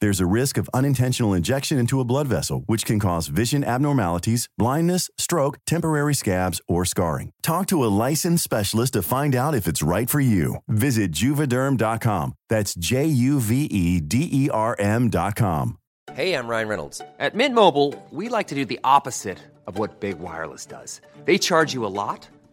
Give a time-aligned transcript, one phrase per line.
[0.00, 4.48] There's a risk of unintentional injection into a blood vessel, which can cause vision abnormalities,
[4.56, 7.32] blindness, stroke, temporary scabs, or scarring.
[7.42, 10.56] Talk to a licensed specialist to find out if it's right for you.
[10.68, 12.34] Visit juvederm.com.
[12.48, 15.78] That's J U V E D E R M.com.
[16.12, 17.00] Hey, I'm Ryan Reynolds.
[17.18, 21.00] At Mint Mobile, we like to do the opposite of what Big Wireless does.
[21.24, 22.28] They charge you a lot,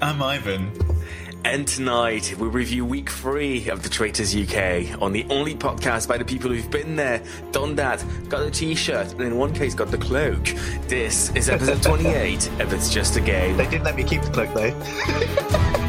[0.00, 0.70] I'm Ivan.
[1.44, 6.16] And tonight we review week three of The Traitors UK on the only podcast by
[6.16, 7.22] the people who've been there,
[7.52, 10.44] done that, got the t-shirt, and in one case got the cloak.
[10.88, 13.56] This is episode 28 of It's Just a Game.
[13.56, 15.80] They didn't let me keep the cloak though.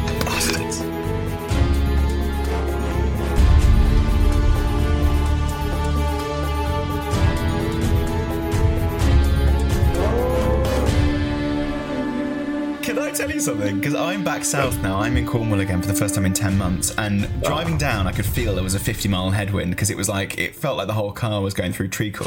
[13.46, 13.78] something?
[13.78, 14.98] Because I'm back south now.
[14.98, 16.92] I'm in Cornwall again for the first time in 10 months.
[16.98, 20.08] And driving down, I could feel there was a 50 mile headwind because it was
[20.08, 22.26] like, it felt like the whole car was going through treacle.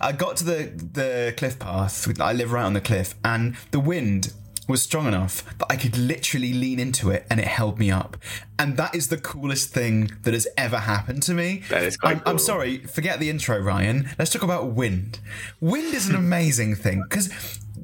[0.00, 2.20] I got to the, the cliff path.
[2.20, 3.14] I live right on the cliff.
[3.24, 4.32] And the wind
[4.66, 8.16] was strong enough that I could literally lean into it and it held me up.
[8.58, 11.62] And that is the coolest thing that has ever happened to me.
[11.70, 14.12] That is quite I'm, I'm sorry, forget the intro, Rayan.
[14.18, 15.20] Let's talk about wind.
[15.60, 17.32] Wind is an amazing thing because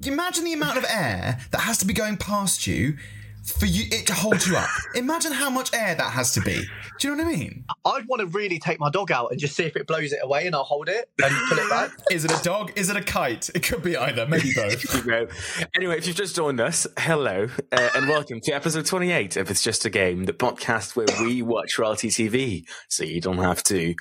[0.07, 2.97] imagine the amount of air that has to be going past you
[3.45, 4.69] for you it to hold you up.
[4.95, 6.63] Imagine how much air that has to be.
[6.99, 7.65] Do you know what I mean?
[7.85, 10.21] I'd want to really take my dog out and just see if it blows it
[10.23, 11.91] away, and I'll hold it and pull it back.
[12.11, 12.73] Is it a dog?
[12.77, 13.51] Is it a kite?
[13.55, 15.65] It could be either, maybe both.
[15.75, 19.63] Anyway, if you've just joined us, hello uh, and welcome to episode 28 of It's
[19.63, 23.95] Just a Game, the podcast where we watch reality TV so you don't have to.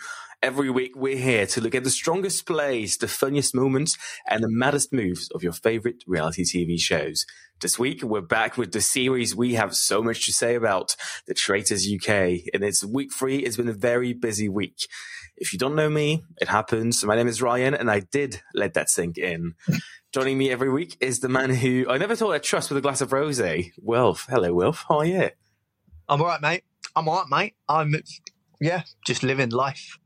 [0.44, 4.50] Every week, we're here to look at the strongest plays, the funniest moments, and the
[4.50, 7.26] maddest moves of your favorite reality TV shows.
[7.62, 11.34] This week, we're back with the series we have so much to say about, The
[11.34, 12.42] Traitors UK.
[12.54, 13.38] And it's week three.
[13.38, 14.76] It's been a very busy week.
[15.38, 17.06] If you don't know me, it happens.
[17.06, 19.54] My name is Rayan, and I did let that sink in.
[20.12, 22.82] Joining me every week is the man who I never thought I'd trust with a
[22.82, 24.28] glass of rosé, Wilf.
[24.30, 24.84] Hello, Wilf.
[24.90, 25.30] How are you?
[26.10, 26.66] I'm all right, mate.
[26.98, 27.56] I'm all right, mate.
[27.70, 27.96] I'm,
[28.60, 29.98] yeah, just living life.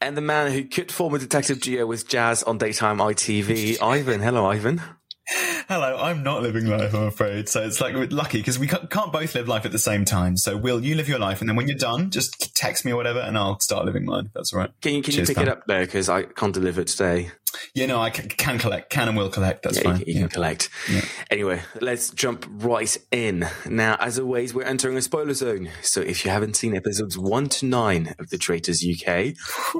[0.00, 4.20] And the man who could form a detective duo with Jaz on daytime ITV, Ivan.
[4.20, 4.80] Hello, Ivan.
[5.28, 7.48] Hello, I'm not living life, I'm afraid.
[7.48, 10.36] So it's like we're lucky because we can't both live life at the same time.
[10.36, 12.96] So, Wilf, you live your life, and then when you're done, just text me or
[12.96, 14.30] whatever, and I'll start living mine.
[14.34, 14.70] That's all right.
[14.82, 17.30] Can you can Cheers, you pick it up there because I can't deliver it today.
[17.74, 19.62] Yeah, no, I can, can collect, can and will collect.
[19.62, 19.98] That's yeah, fine.
[20.00, 20.20] you, you Yeah.
[20.20, 20.70] can collect.
[20.90, 21.02] Yeah.
[21.30, 23.46] Anyway, let's jump right in.
[23.68, 25.70] Now, as always, we're entering a spoiler zone.
[25.82, 29.34] So if you haven't seen episodes one to nine of The Traitors UK,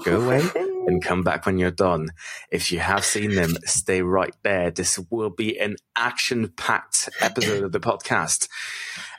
[0.05, 0.43] go away
[0.87, 2.09] and come back when you're done.
[2.51, 4.71] If you have seen them, stay right there.
[4.71, 8.49] This will be an action packed episode of the podcast.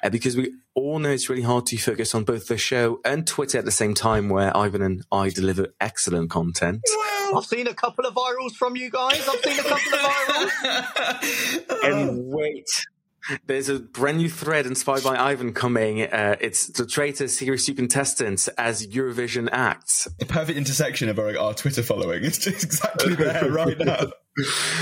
[0.03, 3.25] Uh, because we all know it's really hard to focus on both the show and
[3.25, 6.81] Twitter at the same time, where Ivan and I deliver excellent content.
[7.35, 9.27] I've seen a couple of virals from you guys.
[9.27, 11.69] I've seen a couple of virals.
[11.83, 12.65] And wait,
[13.45, 16.01] there's a brand new thread inspired by Ivan coming.
[16.03, 20.07] Uh, it's the traitor series two contestants as Eurovision acts.
[20.19, 22.23] The perfect intersection of our, our Twitter following.
[22.23, 23.97] It's just exactly there right now.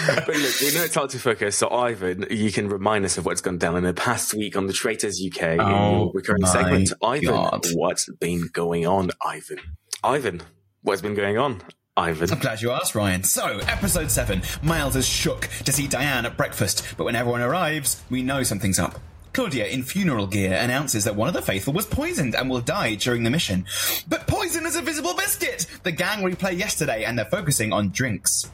[0.05, 1.57] but look, we know it's hard to focus.
[1.57, 4.67] So, Ivan, you can remind us of what's gone down in the past week on
[4.67, 6.93] the Traitors UK in Oh, your recurring segment.
[7.03, 7.65] Ivan, God.
[7.73, 9.57] what's been going on, Ivan?
[10.03, 10.41] Ivan,
[10.81, 11.61] what's been going on?
[11.97, 12.31] Ivan.
[12.31, 13.25] I'm glad you asked, Rayan.
[13.25, 14.41] So, episode 7.
[14.63, 18.79] Miles is shook to see Diane at breakfast, but when everyone arrives, we know something's
[18.79, 18.97] up.
[19.33, 22.95] Claudia, in funeral gear, announces that one of the faithful was poisoned and will die
[22.95, 23.65] during the mission.
[24.07, 25.65] But poison is a visible biscuit!
[25.83, 28.49] The gang replay yesterday, and they're focusing on drinks.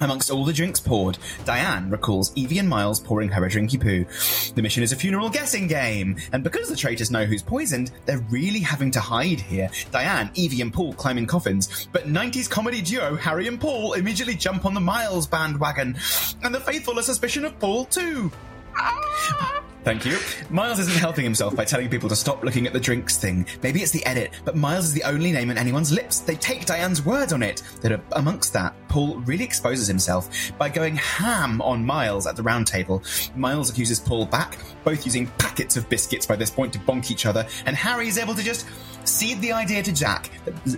[0.00, 4.04] Amongst all the drinks poured, Diane recalls Evie and Miles pouring her a drinky poo.
[4.54, 8.24] The mission is a funeral guessing game, and because the traitors know who's poisoned, they're
[8.30, 9.70] really having to hide here.
[9.90, 14.34] Diane, Evie, and Paul climb in coffins, but 90s comedy duo Harry and Paul immediately
[14.34, 15.96] jump on the Miles bandwagon,
[16.42, 18.30] and the faithful are suspicion of Paul too.
[18.76, 19.64] Ah!
[19.84, 20.16] Thank you.
[20.48, 23.46] Miles isn't helping himself by telling people to stop looking at the drinks thing.
[23.62, 26.20] Maybe it's the edit, but Miles is the only name on anyone's lips.
[26.20, 27.62] They take Diane's word on it.
[27.82, 32.66] That amongst that, Paul really exposes himself by going ham on Miles at the round
[32.66, 33.02] table.
[33.36, 37.26] Miles accuses Paul back, both using packets of biscuits by this point to bonk each
[37.26, 38.66] other, and Harry is able to just
[39.04, 40.30] seed the idea to Jack,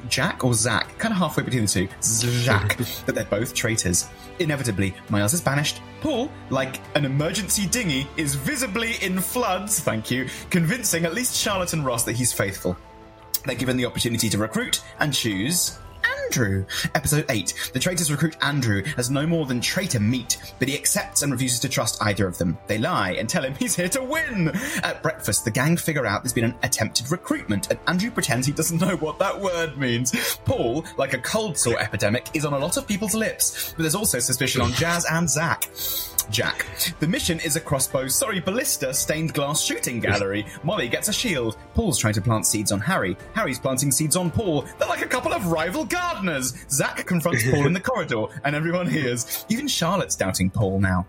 [0.08, 2.76] Jack or Zach, kind of halfway between the two, Zach,
[3.06, 4.08] that they're both traitors.
[4.38, 5.80] Inevitably, Miles is banished.
[6.00, 11.72] Paul, like an emergency dinghy, is visibly in floods, thank you, convincing at least Charlotte
[11.72, 12.76] and Ross that he's faithful.
[13.44, 15.78] They're given the opportunity to recruit and choose
[16.26, 16.66] Andrew.
[16.94, 17.70] Episode 8.
[17.72, 21.60] The traitors recruit Andrew as no more than traitor meat, but he accepts and refuses
[21.60, 22.58] to trust either of them.
[22.66, 24.48] They lie and tell him he's here to win.
[24.82, 28.52] At breakfast, the gang figure out there's been an attempted recruitment, and Andrew pretends he
[28.52, 30.36] doesn't know what that word means.
[30.44, 33.94] Paul, like a cold sore epidemic, is on a lot of people's lips, but there's
[33.94, 35.68] also suspicion on Jaz and Zach.
[36.30, 36.66] Jack.
[36.98, 40.46] The mission is a crossbow, sorry, ballista stained glass shooting gallery.
[40.64, 41.56] Mollie gets a shield.
[41.74, 43.16] Paul's trying to plant seeds on Harry.
[43.34, 44.64] Harry's planting seeds on Paul.
[44.78, 45.84] They're like a couple of rival
[46.16, 46.54] gardeners.
[46.70, 49.44] Zach confronts Paul in the corridor, and everyone hears.
[49.48, 51.06] Even Charlotte's doubting Paul now.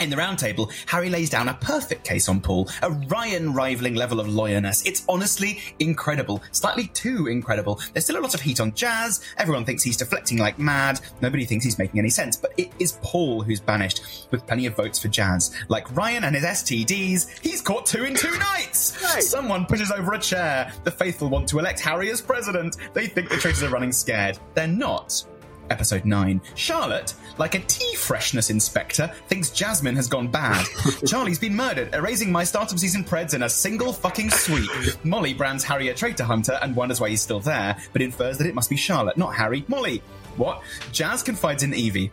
[0.00, 4.18] In the roundtable, Harry lays down a perfect case on Paul, a Rayan rivaling level
[4.18, 4.86] of lawyerness.
[4.86, 7.78] It's honestly incredible, slightly too incredible.
[7.92, 9.22] There's still a lot of heat on Jaz.
[9.36, 11.00] Everyone thinks he's deflecting like mad.
[11.20, 14.74] Nobody thinks he's making any sense, but it is Paul who's banished, with plenty of
[14.74, 15.54] votes for Jaz.
[15.68, 18.96] Like Rayan and his STDs, he's caught two in two nights.
[19.28, 20.72] Someone pushes over a chair.
[20.84, 22.78] The faithful want to elect Harry as president.
[22.94, 24.38] They think the traitors are running scared.
[24.54, 25.24] They're not.
[25.70, 26.40] Episode 9.
[26.54, 30.66] Charlotte, like a tea freshness inspector, thinks Jasmine has gone bad.
[31.06, 34.70] Charlie's been murdered, erasing my start of season preds in a single fucking sweep.
[35.04, 38.46] Mollie brands Harry a traitor hunter and wonders why he's still there, but infers that
[38.46, 39.64] it must be Charlotte, not Harry.
[39.68, 40.02] Mollie!
[40.36, 40.62] What?
[40.92, 42.10] Jaz confides in Evie.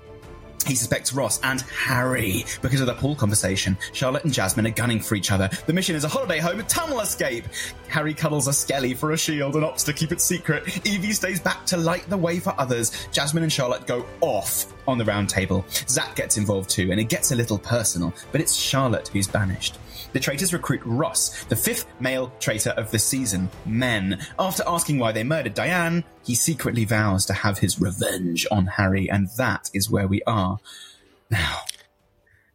[0.65, 3.77] He suspects Ross and Harry because of the pool conversation.
[3.93, 5.49] Charlotte and Jasmine are gunning for each other.
[5.65, 7.45] The mission is a holiday home a tunnel escape.
[7.87, 10.85] Harry cuddles a skelly for a shield and opts to keep it secret.
[10.85, 13.07] Evie stays back to light the way for others.
[13.11, 15.65] Jasmine and Charlotte go off on the round table.
[15.87, 19.77] Zach gets involved too, and it gets a little personal, but it's Charlotte who's banished.
[20.13, 24.19] The traitors recruit Ross, the fifth male traitor of the season, Men.
[24.39, 29.09] After asking why they murdered Diane, he secretly vows to have his revenge on Harry,
[29.09, 30.59] and that is where we are
[31.29, 31.59] now.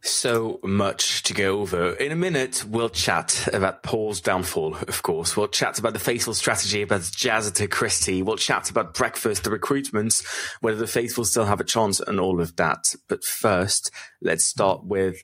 [0.05, 1.93] So much to go over.
[1.93, 5.37] In a minute, we'll chat about Paul's downfall, of course.
[5.37, 8.21] We'll chat about the faithful strategy about Jazzita Christie.
[8.21, 10.27] We'll chat about breakfast, the recruitments,
[10.61, 12.97] whether the faithful still have a chance, and all of that.
[13.09, 15.23] But first, let's start with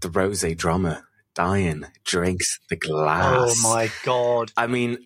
[0.00, 1.07] the rose drama.
[1.38, 3.62] Diane drinks the glass.
[3.64, 4.50] Oh my god!
[4.56, 4.98] I mean,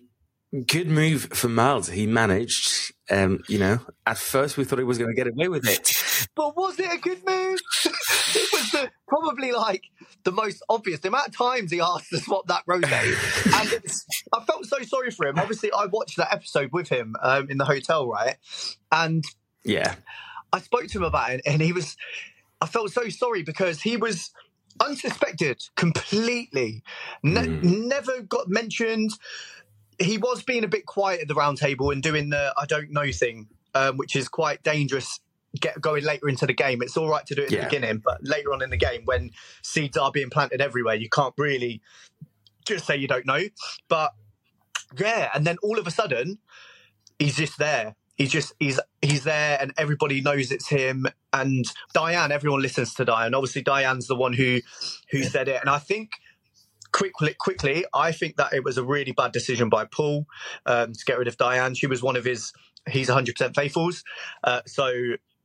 [0.65, 1.89] good move for Miles.
[1.89, 2.91] He managed.
[3.11, 6.27] Um, you know, at first we thought he was going to get away with it,
[6.35, 7.59] but was it a good move?
[7.85, 9.83] it was the, probably like
[10.23, 11.01] the most obvious.
[11.01, 13.83] The amount of times he asked to swap that rose, and
[14.33, 15.37] I felt so sorry for him.
[15.37, 18.37] Obviously, I watched that episode with him um, in the hotel, right?
[18.91, 19.23] And
[19.63, 19.95] yeah,
[20.51, 21.95] I spoke to him about it, and he was.
[22.59, 24.31] I felt so sorry because he was
[24.79, 26.83] unsuspected completely.
[27.21, 27.87] Ne- mm.
[27.87, 29.11] Never got mentioned.
[29.99, 32.91] He was being a bit quiet at the round table and doing the I don't
[32.91, 35.19] know thing, um, which is quite dangerous.
[35.59, 36.81] Get going later into the game.
[36.81, 37.59] It's all right to do it in yeah.
[37.59, 39.29] the beginning, but later on in the game, when
[39.61, 41.79] seeds are being planted everywhere, you can't really
[42.65, 43.41] just say you don't know.
[43.87, 44.13] But
[44.97, 46.39] yeah, and then all of a sudden,
[47.19, 51.07] he's just there he's just he's he's there and everybody knows it's him.
[51.31, 53.33] And diane everyone listens to diane.
[53.33, 54.59] Obviously diane's the one who
[55.11, 55.59] who said it.
[55.61, 56.11] And i think
[56.91, 60.27] quickly quickly i think that it was a really bad decision by paul
[60.67, 61.73] um, to get rid of diane.
[61.73, 62.53] She was one of his
[62.89, 64.03] he's 100% faithfuls.
[64.43, 64.91] Uh, so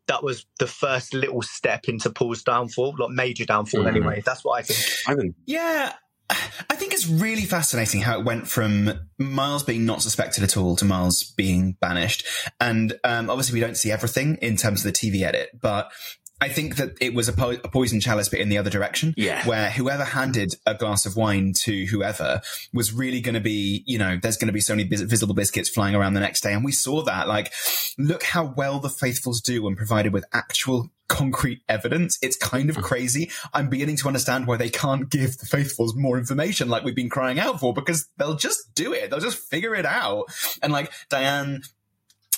[0.09, 3.97] that was the first little step into paul's downfall like major downfall mm-hmm.
[3.97, 4.23] anyway.
[4.25, 4.81] That's what i think.
[5.07, 5.95] I mean yeah
[6.31, 10.77] I think it's really fascinating how it went from Miles being not suspected at all
[10.77, 12.27] to Miles being banished.
[12.61, 15.91] And um, obviously, we don't see everything in terms of the TV edit, but
[16.41, 19.15] I think that it was a, po- a, poison chalice, but in the other direction.
[19.17, 19.45] Yeah.
[19.47, 22.41] Where whoever handed a glass of wine to whoever
[22.73, 25.69] was really going to be, you know, there's going to be so many visible biscuits
[25.69, 26.53] flying around the next day.
[26.53, 27.27] And we saw that.
[27.27, 27.53] Like,
[27.99, 32.19] look how well the faithfuls do when provided with actual concrete evidence.
[32.23, 32.83] It's kind of mm.
[32.83, 33.31] crazy.
[33.53, 37.09] I'm beginning to understand why they can't give the faithfuls more information like we've been
[37.09, 39.11] crying out for because they'll just do it.
[39.11, 40.27] They'll just figure it out.
[40.63, 41.63] And like Diane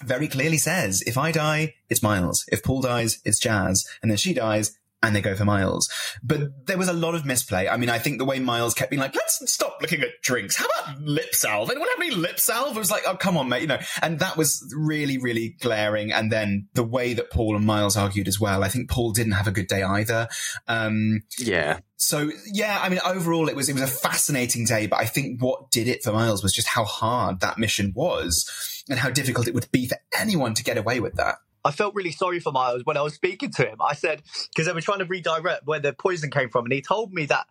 [0.00, 2.44] very clearly says, if I die, it's Miles.
[2.48, 3.86] If Paul dies, it's Jaz.
[4.02, 5.88] And then she dies, and they go for Miles.
[6.22, 7.68] But there was a lot of misplay.
[7.68, 10.56] I mean, I think the way Miles kept being like, let's stop looking at drinks.
[10.56, 11.70] How about lip salve?
[11.70, 12.76] Anyone have any lip salve?
[12.76, 13.62] It was like, oh, come on, mate.
[13.62, 16.12] You know, and that was really, really glaring.
[16.12, 18.62] And then the way that Paul and Miles argued as well.
[18.62, 20.28] I think Paul didn't have a good day either.
[20.68, 21.80] Um, yeah.
[21.96, 25.42] So yeah, I mean, overall it was, it was a fascinating day, but I think
[25.42, 29.48] what did it for Miles was just how hard that mission was and how difficult
[29.48, 31.36] it would be for anyone to get away with that.
[31.64, 33.76] I felt really sorry for Miles when I was speaking to him.
[33.80, 36.80] I said, because they were trying to redirect where the poison came from, and he
[36.80, 37.46] told me that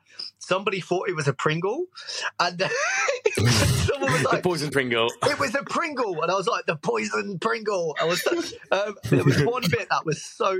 [0.49, 1.85] somebody thought it was a Pringle,
[2.39, 2.59] and
[3.37, 6.75] someone was like, "The poison Pringle." It was a Pringle, and I was like, "The
[6.75, 8.25] poison Pringle." I was.
[8.71, 10.57] Um, there was one bit that was so.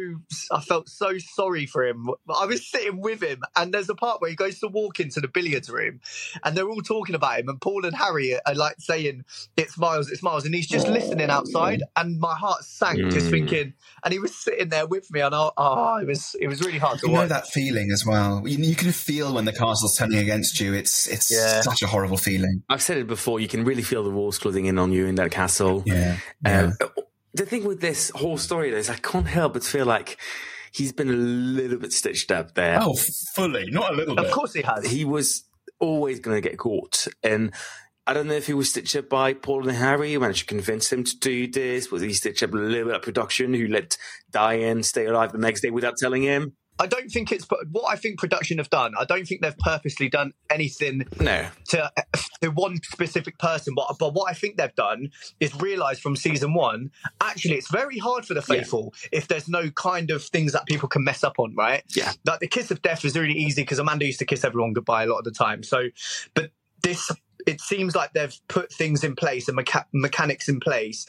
[0.52, 2.08] I felt so sorry for him.
[2.34, 5.20] I was sitting with him, and there's a part where he goes to walk into
[5.20, 6.00] the billiards room,
[6.44, 9.26] and they're all talking about him, and Paul and Harry are like saying,
[9.58, 13.12] "It's Miles, it's Miles," and he's just listening outside, and my heart sank mm.
[13.12, 13.74] just thinking.
[14.04, 16.78] And he was sitting there with me, and I, oh, it was it was really
[16.78, 17.24] hard to you watch.
[17.24, 18.48] know that feeling as well.
[18.48, 20.74] You, you can feel when the castle's turning against you.
[20.74, 21.62] It's it's yeah.
[21.62, 22.64] such a horrible feeling.
[22.70, 23.40] I've said it before.
[23.40, 25.84] You can really feel the walls closing in on you in that castle.
[25.86, 26.18] Yeah.
[26.46, 26.88] Um, yeah.
[27.34, 30.20] The thing with this whole story is, I can't help but feel like
[30.72, 32.80] he's been a little bit stitched up there.
[32.82, 32.96] Oh,
[33.34, 34.26] fully, not a little bit.
[34.26, 34.86] Of course he has.
[34.86, 35.44] He was
[35.80, 37.54] always going to get caught, and
[38.08, 40.46] I don't know if he was stitched up by Paul and Harry, who managed to
[40.46, 41.92] convince him to do this.
[41.92, 43.96] Was he stitched up a little bit of production, who let
[44.32, 46.56] Diane stay alive the next day without telling him?
[46.80, 48.94] I don't think it's what I think production have done.
[48.98, 51.48] I don't think they've purposely done anything no.
[51.70, 51.92] to
[52.42, 53.74] to one specific person.
[53.76, 57.98] But but what I think they've done is realised from season one, actually, it's very
[57.98, 59.20] hard for the faithful yeah.
[59.20, 61.84] if there's no kind of things that people can mess up on, right?
[61.90, 64.74] Yeah, like the kiss of death is really easy because Amanda used to kiss everyone
[64.74, 65.64] goodbye a lot of the time.
[65.64, 65.90] So,
[66.34, 67.12] but this
[67.48, 71.08] it seems like they've put things in place and mecha- mechanics in place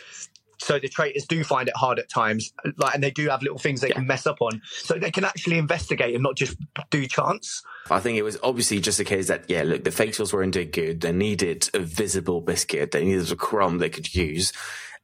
[0.60, 3.58] so the traitors do find it hard at times, like, and they do have little
[3.58, 3.94] things they yeah.
[3.94, 6.56] can mess up on, so they can actually investigate and not just
[6.90, 7.62] do chance.
[7.90, 10.70] I think it was obviously just a case that yeah, look, the faithfuls weren't doing
[10.70, 11.00] good.
[11.00, 12.90] They needed a visible biscuit.
[12.90, 14.52] They needed a crumb they could use.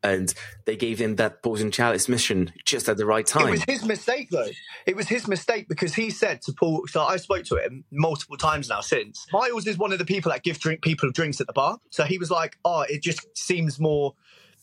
[0.02, 0.32] And
[0.66, 3.48] they gave him that poison chalice mission just at the right time.
[3.48, 4.50] It was his mistake, though.
[4.84, 6.86] It was his mistake because he said to Paul.
[6.86, 9.26] So I spoke to him multiple times now since.
[9.32, 11.78] Miles is one of the people that give drink people drinks at the bar.
[11.90, 14.14] So he was like, "Oh, it just seems more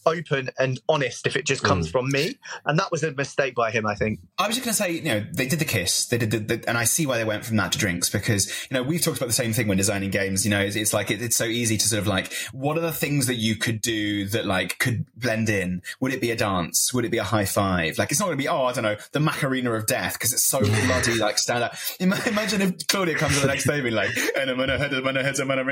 [0.06, 1.92] open and honest if it just comes mm.
[1.92, 2.38] from me.
[2.66, 4.20] And that was a mistake by him, I think.
[4.38, 6.40] I was just going to say, you know, they did the kiss, they did the,
[6.40, 9.02] the, and I see why they went from that to drinks because, you know, we've
[9.02, 10.46] talked about the same thing when designing games.
[10.46, 12.82] You know, it's, it's like, it, it's so easy to sort of like, what are
[12.82, 15.82] the things that you could do that like could blend in?
[16.00, 16.94] Would it be a dance?
[16.94, 17.98] Would it be a high five?
[17.98, 20.34] Like, it's not going to be, oh, I don't know, the Macarena of death because
[20.34, 21.76] it's so bloody like stand up.
[22.00, 24.94] Imagine if Claudia comes to the next day being like, and I'm going to head,
[24.94, 25.64] I'm going to head, I'm going to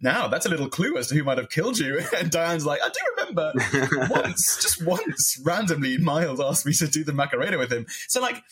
[0.00, 2.00] now that's a little clue as to who might have killed you.
[2.20, 3.52] And Diane's like, I do remember
[4.10, 7.86] once, just once, randomly, Miles asked me to do the Macarena with him.
[8.08, 8.42] So like,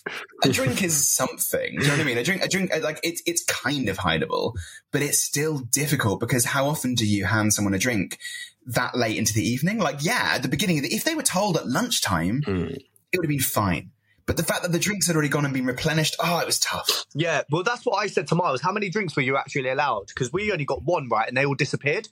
[0.45, 1.77] a drink is something.
[1.77, 2.19] Do you know what I mean?
[2.19, 4.55] A drink, a drink, like it's it's kind of hideable,
[4.93, 8.19] but it's still difficult because how often do you hand someone a drink
[8.67, 9.79] that late into the evening?
[9.79, 12.71] Like, yeah, at the beginning of the, if they were told at lunchtime, mm.
[12.71, 13.91] it would have been fine.
[14.29, 16.59] But the fact that the drinks had already gone and been replenished, oh, it was
[16.59, 17.07] tough.
[17.15, 18.61] Yeah, well, that's what I said to Miles.
[18.61, 20.09] How many drinks were you actually allowed?
[20.09, 21.27] Because we only got one, right?
[21.27, 22.09] And they all disappeared.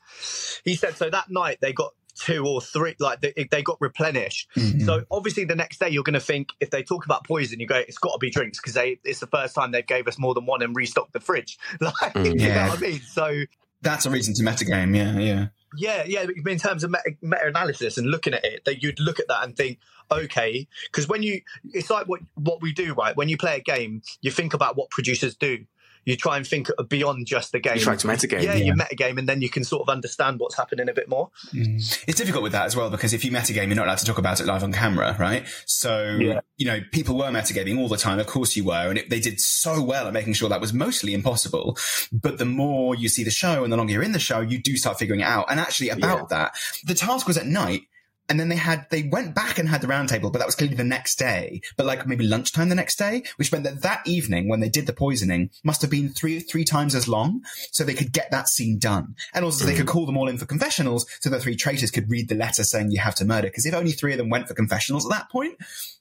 [0.65, 4.49] He said, so that night they got two or three, like they, they got replenished.
[4.57, 4.81] Mm-hmm.
[4.81, 7.67] So obviously the next day you're going to think if they talk about poison, you
[7.67, 10.19] go, it's got to be drinks because they it's the first time they gave us
[10.19, 11.59] more than one and restocked the fridge.
[11.87, 12.31] Like, mm, yeah.
[12.31, 13.01] you know what I mean?
[13.01, 13.43] So
[13.83, 14.97] that's a reason to metagame.
[14.97, 15.47] Yeah, yeah.
[15.77, 16.27] Yeah, yeah.
[16.47, 19.45] In terms of meta, meta analysis and looking at it, that you'd look at that
[19.45, 19.79] and think,
[20.11, 21.43] okay, because when you,
[21.73, 23.17] it's like what what we do, right?
[23.17, 25.67] When you play a game, you think about what producers do
[26.07, 27.75] you try and think beyond just the game.
[27.75, 28.43] You try to metagame.
[28.43, 31.09] Yeah, yeah, you metagame, and then you can sort of understand what's happening a bit
[31.09, 31.31] more.
[31.53, 32.05] Mm.
[32.07, 34.17] It's difficult with that as well because if you metagame, you're not allowed to talk
[34.17, 35.45] about it live on camera, right?
[35.67, 36.41] So, yeah.
[36.57, 38.21] you know, people were metagaming all the time.
[38.21, 38.89] Of course you were.
[38.89, 41.77] And it, they did so well at making sure that was mostly impossible.
[42.13, 44.59] But the more you see the show and the longer you're in the show, you
[44.59, 45.47] do start figuring it out.
[45.51, 46.39] And actually about yeah.
[46.39, 47.83] that, the task was at night
[48.29, 50.77] and then they had they went back and had the roundtable, but that was clearly
[50.77, 51.61] the next day.
[51.77, 54.87] But like maybe lunchtime the next day, which meant that that evening when they did
[54.87, 58.49] the poisoning must have been three three times as long, so they could get that
[58.49, 59.69] scene done, and also mm.
[59.69, 62.35] they could call them all in for confessionals, so the three traitors could read the
[62.35, 63.49] letter saying you have to murder.
[63.49, 65.57] Because if only three of them went for confessionals at that point,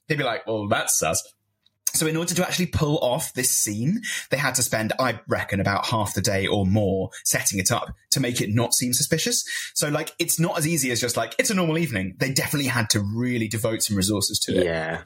[0.08, 1.22] they'd be like, well, that's sus.
[1.96, 5.60] So in order to actually pull off this scene, they had to spend, I reckon,
[5.60, 9.44] about half the day or more setting it up to make it not seem suspicious.
[9.74, 12.14] So like, it's not as easy as just like, it's a normal evening.
[12.18, 14.64] They definitely had to really devote some resources to it.
[14.64, 15.02] Yeah.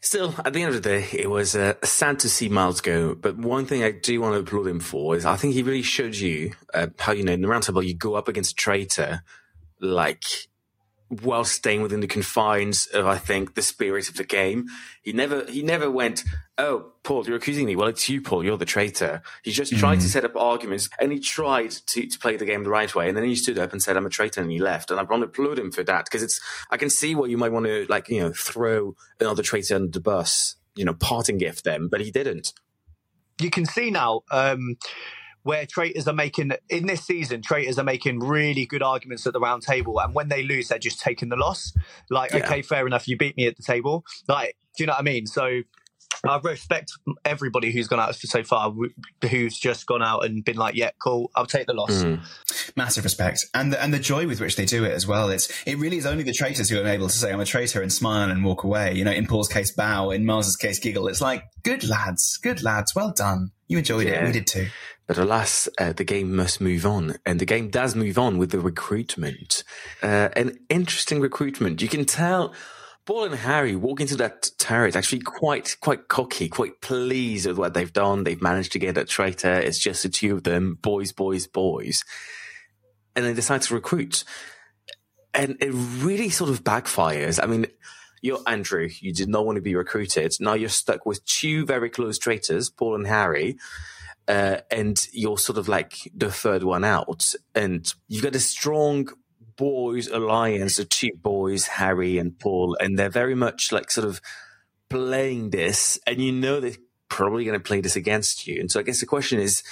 [0.00, 3.14] Still, at the end of the day, it was uh, sad to see Miles go.
[3.14, 5.82] But one thing I do want to applaud him for is I think he really
[5.82, 9.22] showed you uh, how, you know, in the roundtable, you go up against a traitor,
[9.80, 10.24] like,
[11.08, 14.66] while staying within the confines of, I think, the spirit of the game.
[15.02, 16.24] He never, he never went,
[16.58, 17.76] Oh, Paul, you're accusing me.
[17.76, 18.42] Well, it's you, Paul.
[18.42, 19.22] You're the traitor.
[19.42, 22.64] He just tried to set up arguments and he tried to, to play the game
[22.64, 23.08] the right way.
[23.08, 24.90] And then he stood up and said, I'm a traitor and he left.
[24.90, 27.36] And I want to applaud him for that because it's, I can see what you
[27.36, 31.36] might want to like, you know, throw another traitor under the bus, you know, parting
[31.36, 32.54] gift them, but he didn't.
[33.38, 34.76] You can see now, um,
[35.46, 39.38] where traitors are making in this season, traitors are making really good arguments at the
[39.38, 41.72] round table, and when they lose, they're just taking the loss.
[42.10, 42.38] Like, Yeah.
[42.38, 44.04] okay, fair enough, you beat me at the table.
[44.28, 45.26] Like, do you know what I mean?
[45.26, 45.62] So,
[46.28, 46.90] I respect
[47.24, 48.74] everybody who's gone out so far,
[49.30, 52.20] who's just gone out and been like, "Yeah, cool, I'll take the loss." Mm.
[52.76, 53.44] Massive respect.
[53.54, 55.30] And the, and the joy with which they do it as well.
[55.30, 57.80] It's, it really is only the traitors who are able to say, I'm a traitor
[57.82, 58.94] and smile and walk away.
[58.94, 60.10] You know, in Paul's case, bow.
[60.10, 61.06] In Miles's case, giggle.
[61.08, 62.94] It's like, good lads, good lads.
[62.94, 63.52] Well done.
[63.68, 64.22] You enjoyed Yeah.
[64.24, 64.26] it.
[64.26, 64.68] We did too.
[65.06, 68.50] But alas, uh, the game must move on, and the game does move on with
[68.50, 69.62] the recruitment.
[70.02, 71.80] Uh, an interesting recruitment.
[71.80, 72.52] You can tell
[73.04, 77.72] Paul and Harry walk into that turret actually quite, quite cocky, quite pleased with what
[77.72, 78.24] they've done.
[78.24, 79.52] They've managed to get a traitor.
[79.52, 82.02] It's just the two of them, boys, boys, boys,
[83.14, 84.24] and they decide to recruit.
[85.34, 87.38] And it really sort of backfires.
[87.40, 87.66] I mean,
[88.22, 88.88] you're Andrew.
[89.00, 90.34] You did not want to be recruited.
[90.40, 93.58] Now you're stuck with two very close traitors, Paul and Harry
[94.28, 97.32] uh, and you're sort of like the third one out.
[97.54, 99.08] And you've got a strong
[99.56, 104.20] boys alliance, the two boys, Harry and Paul, and they're very much like sort of
[104.88, 106.72] playing this, and you know they're
[107.08, 108.60] probably going to play this against you.
[108.60, 109.62] And so I guess the question is,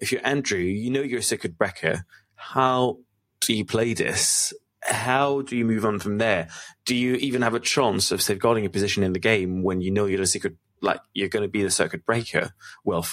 [0.00, 2.04] if you're Andrew, you know you're a circuit breaker.
[2.34, 2.98] How
[3.40, 4.52] do you play this?
[4.82, 6.48] How do you move on from there?
[6.84, 9.90] Do you even have a chance of safeguarding a position in the game when you
[9.90, 12.52] know you're the secret, like you're going to be the circuit breaker?
[12.84, 13.06] Well,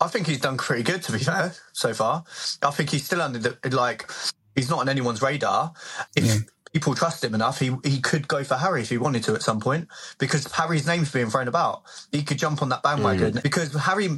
[0.00, 2.24] I think he's done pretty good, to be fair, so far.
[2.62, 4.10] I think he's still under the like
[4.54, 5.72] he's not on anyone's radar.
[6.16, 9.34] If people trust him enough, he he could go for Harry if he wanted to
[9.34, 11.82] at some point because Harry's name's being thrown about.
[12.12, 13.42] He could jump on that bandwagon mm.
[13.42, 14.08] because Harry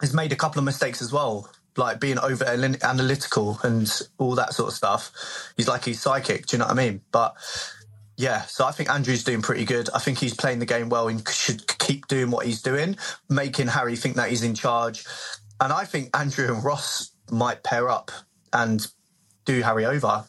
[0.00, 4.54] has made a couple of mistakes as well, like being over analytical and all that
[4.54, 5.52] sort of stuff.
[5.56, 6.46] He's like he's psychic.
[6.46, 7.00] Do you know what I mean?
[7.10, 7.34] But
[8.16, 9.88] yeah, so I think Andrew's doing pretty good.
[9.94, 12.96] I think he's playing the game well and should keep doing what he's doing,
[13.28, 15.04] making Harry think that he's in charge.
[15.60, 18.10] And I think Andrew and Ross might pair up
[18.52, 18.86] and
[19.44, 20.24] do Harry over.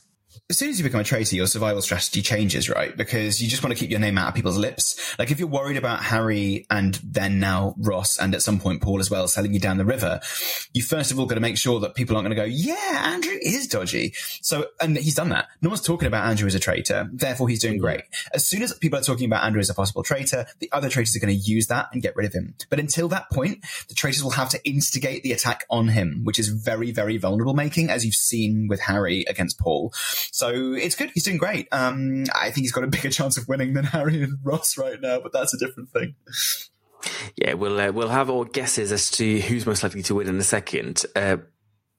[0.49, 2.95] As soon as you become a traitor, your survival strategy changes, right?
[2.97, 5.17] Because you just want to keep your name out of people's lips.
[5.17, 8.99] Like if you're worried about Harry and then now Ross and at some point Paul
[8.99, 10.19] as well selling you down the river,
[10.73, 13.13] you first of all got to make sure that people aren't going to go, yeah,
[13.13, 14.13] Andrew is dodgy.
[14.41, 15.47] So, and he's done that.
[15.61, 17.09] No one's talking about Andrew as a traitor.
[17.13, 18.01] Therefore, he's doing great.
[18.33, 21.15] As soon as people are talking about Andrew as a possible traitor, the other traitors
[21.15, 22.53] are going to use that and get rid of him.
[22.69, 26.37] But until that point, the traitors will have to instigate the attack on him, which
[26.37, 29.93] is very, very vulnerable making, as you've seen with Harry against Paul.
[30.33, 31.11] So it's good.
[31.13, 31.67] He's doing great.
[31.71, 34.99] Um, I think he's got a bigger chance of winning than Harry and Ross right
[34.99, 36.15] now, but that's a different thing.
[37.35, 40.39] Yeah, we'll uh, we'll have our guesses as to who's most likely to win in
[40.39, 41.05] a second.
[41.15, 41.37] Uh,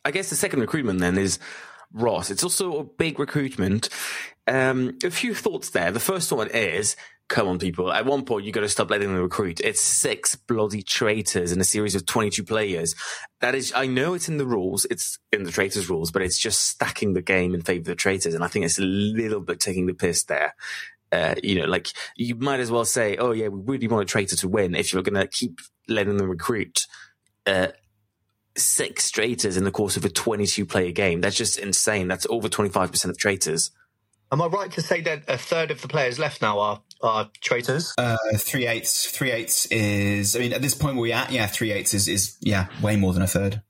[0.04, 1.38] I guess the second recruitment then is
[1.92, 2.32] Ross.
[2.32, 3.88] It's also a big recruitment.
[4.48, 5.92] Um, a few thoughts there.
[5.92, 6.96] The first one is,
[7.28, 7.92] come on, people.
[7.92, 9.60] At one point, you've got to stop letting them recruit.
[9.60, 12.94] It's six bloody traitors in a series of 22 players.
[13.40, 14.84] That is, I know it's in the rules.
[14.90, 17.94] It's in the traitors rules, but it's just stacking the game in favor of the
[17.94, 18.34] traitors.
[18.34, 20.54] And I think it's a little bit taking the piss there.
[21.12, 24.10] Uh, you know, like you might as well say, "Oh yeah, we really want a
[24.10, 26.86] traitor to win." If you're going to keep letting them recruit
[27.46, 27.68] uh,
[28.56, 32.08] six traitors in the course of a 22 player game, that's just insane.
[32.08, 33.70] That's over 25 percent of traitors.
[34.32, 37.30] Am I right to say that a third of the players left now are, are
[37.40, 37.94] traitors?
[37.98, 39.10] Uh, three eighths.
[39.10, 42.08] Three eighths is, I mean, at this point where we're at, yeah, three eighths is,
[42.08, 43.62] is, yeah, way more than a third.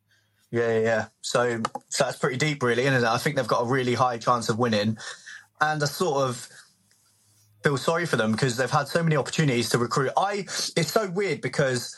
[0.50, 1.06] Yeah, yeah, yeah.
[1.20, 3.04] So, so that's pretty deep, really, isn't it?
[3.04, 4.96] I think they've got a really high chance of winning.
[5.60, 6.48] And I sort of
[7.64, 10.12] feel sorry for them because they've had so many opportunities to recruit.
[10.16, 11.96] I it's so weird because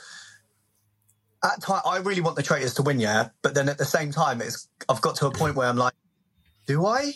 [1.44, 4.12] at time I really want the traitors to win, yeah, but then at the same
[4.12, 5.94] time it's I've got to a point where I'm like,
[6.66, 7.14] do I?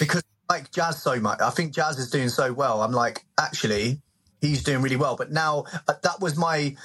[0.00, 0.22] Because
[0.52, 1.40] like Jaz so much.
[1.40, 2.82] I think Jaz is doing so well.
[2.82, 4.00] I'm like, actually,
[4.40, 5.16] he's doing really well.
[5.16, 6.76] But now uh, that was my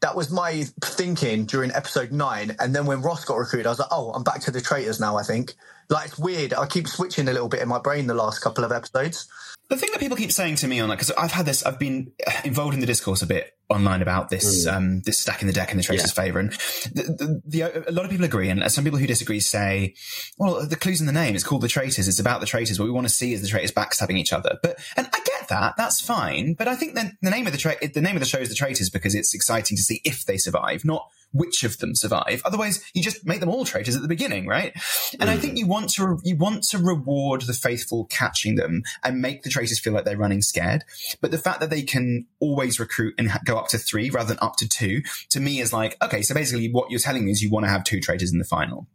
[0.00, 2.56] that was my thinking during episode nine.
[2.58, 4.98] And then when Ross got recruited, I was like, oh, I'm back to the traitors
[4.98, 5.52] now, I think.
[5.90, 6.54] Like, it's weird.
[6.54, 9.28] I keep switching a little bit in my brain the last couple of episodes.
[9.70, 11.78] The thing that people keep saying to me on that, because I've had this, I've
[11.78, 12.10] been
[12.44, 14.76] involved in the discourse a bit online about this, mm.
[14.76, 16.24] um, this stacking the deck in the traitors' yeah.
[16.24, 16.40] favour.
[16.40, 16.50] And
[16.92, 19.94] the, the, the, a lot of people agree, and some people who disagree say,
[20.38, 21.36] well, the clue's in the name.
[21.36, 22.08] It's called the traitors.
[22.08, 22.80] It's about the traitors.
[22.80, 24.58] What we want to see is the traitors backstabbing each other.
[24.60, 25.76] But, and I that.
[25.76, 26.54] That's fine.
[26.54, 28.48] But I think the, the name of the tra- the name of the show is
[28.48, 32.42] the traitors because it's exciting to see if they survive, not which of them survive.
[32.44, 34.72] Otherwise, you just make them all traitors at the beginning, right?
[35.20, 35.32] And mm.
[35.32, 39.20] I think you want to, re- you want to reward the faithful catching them and
[39.20, 40.84] make the traitors feel like they're running scared.
[41.20, 44.30] But the fact that they can always recruit and ha- go up to three rather
[44.30, 47.30] than up to two, to me is like, okay, so basically what you're telling me
[47.30, 48.86] is you want to have two traitors in the final.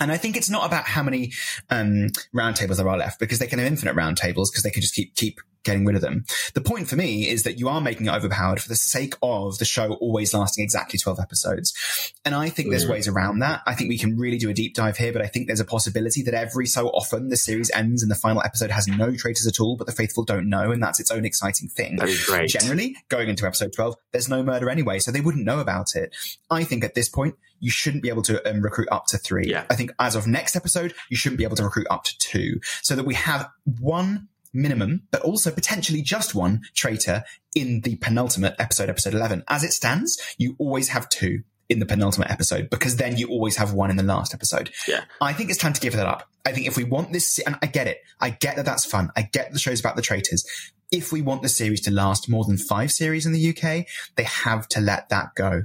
[0.00, 1.32] And I think it's not about how many
[1.70, 4.94] um, roundtables there are left because they can have infinite roundtables because they can just
[4.94, 6.24] keep keep getting rid of them.
[6.54, 9.58] The point for me is that you are making it overpowered for the sake of
[9.58, 12.12] the show always lasting exactly 12 episodes.
[12.24, 13.62] And I think there's ways around that.
[13.66, 15.64] I think we can really do a deep dive here, but I think there's a
[15.64, 19.46] possibility that every so often the series ends and the final episode has no traitors
[19.46, 20.70] at all, but the faithful don't know.
[20.70, 21.98] And that's its own exciting thing.
[22.26, 22.50] Great.
[22.50, 26.14] Generally, going into episode 12, there's no murder anyway, so they wouldn't know about it.
[26.50, 29.48] I think at this point, you shouldn't be able to um, recruit up to three.
[29.48, 29.64] Yeah.
[29.70, 32.60] I think as of next episode, you shouldn't be able to recruit up to two
[32.82, 33.48] so that we have
[33.80, 39.44] one minimum, but also potentially just one traitor in the penultimate episode, episode 11.
[39.48, 43.56] As it stands, you always have two in the penultimate episode because then you always
[43.56, 44.70] have one in the last episode.
[44.86, 45.04] Yeah.
[45.20, 46.28] I think it's time to give that up.
[46.44, 47.98] I think if we want this, and I get it.
[48.20, 49.10] I get that that's fun.
[49.16, 50.44] I get the show's about the traitors.
[50.90, 53.86] If we want the series to last more than five series in the UK,
[54.16, 55.64] they have to let that go.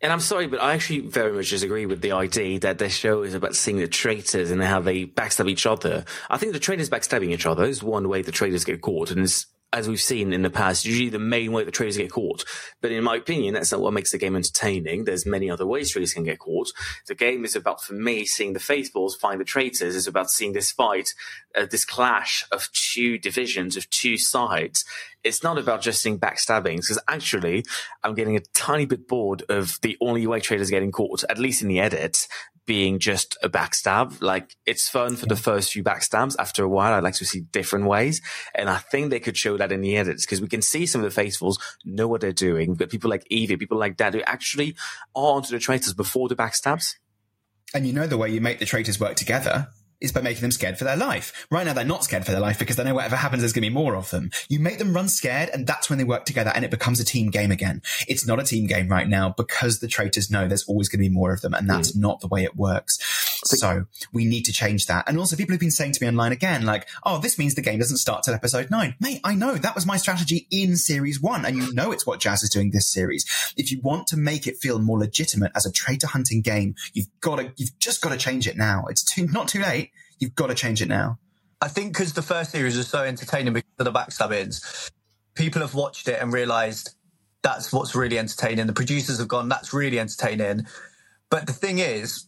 [0.00, 3.22] And I'm sorry, but I actually very much disagree with the idea that this show
[3.22, 6.04] is about seeing the traitors and how they backstab each other.
[6.30, 9.20] I think the traitors backstabbing each other is one way the traitors get caught, and
[9.20, 12.44] is as we've seen in the past, usually the main way the traders get caught.
[12.80, 15.04] But in my opinion, that's not what makes the game entertaining.
[15.04, 16.72] There's many other ways traders can get caught.
[17.06, 19.94] The game is about, for me, seeing the faithfuls find the traitors.
[19.94, 21.12] It's about seeing this fight,
[21.54, 24.84] uh, this clash of two divisions, of two sides.
[25.22, 27.64] It's not about just seeing backstabbing, because actually,
[28.02, 31.60] I'm getting a tiny bit bored of the only way traders getting caught, at least
[31.60, 32.26] in the edit,
[32.68, 34.20] being just a backstab.
[34.20, 36.36] Like it's fun for the first few backstabs.
[36.38, 38.20] After a while, I'd like to see different ways.
[38.54, 41.00] And I think they could show that in the edits because we can see some
[41.00, 42.74] of the faithfuls know what they're doing.
[42.74, 44.76] But people like Evie, people like that who actually
[45.16, 46.96] are onto the traitors before the backstabs.
[47.72, 49.68] And you know the way you make the traitors work together
[50.00, 51.46] is by making them scared for their life.
[51.50, 53.64] Right now, they're not scared for their life because they know whatever happens, there's going
[53.64, 54.30] to be more of them.
[54.48, 57.04] You make them run scared, and that's when they work together and it becomes a
[57.04, 57.82] team game again.
[58.06, 61.08] It's not a team game right now because the traitors know there's always going to
[61.08, 62.00] be more of them, and that's mm.
[62.00, 62.98] not the way it works.
[63.44, 65.08] So we need to change that.
[65.08, 67.62] And also, people have been saying to me online again, like, oh, this means the
[67.62, 68.96] game doesn't start till episode nine.
[69.00, 72.20] Mate, I know that was my strategy in series one, and you know it's what
[72.20, 73.24] Jaz is doing this series.
[73.56, 77.08] If you want to make it feel more legitimate as a traitor hunting game, you've
[77.20, 78.84] got to, you've just got to change it now.
[78.88, 81.18] It's too, not too late You've got to change it now.
[81.60, 84.90] I think because the first series was so entertaining because of the backstabbings,
[85.34, 86.94] people have watched it and realised
[87.42, 88.66] that's what's really entertaining.
[88.66, 90.66] The producers have gone, that's really entertaining.
[91.30, 92.26] But the thing is,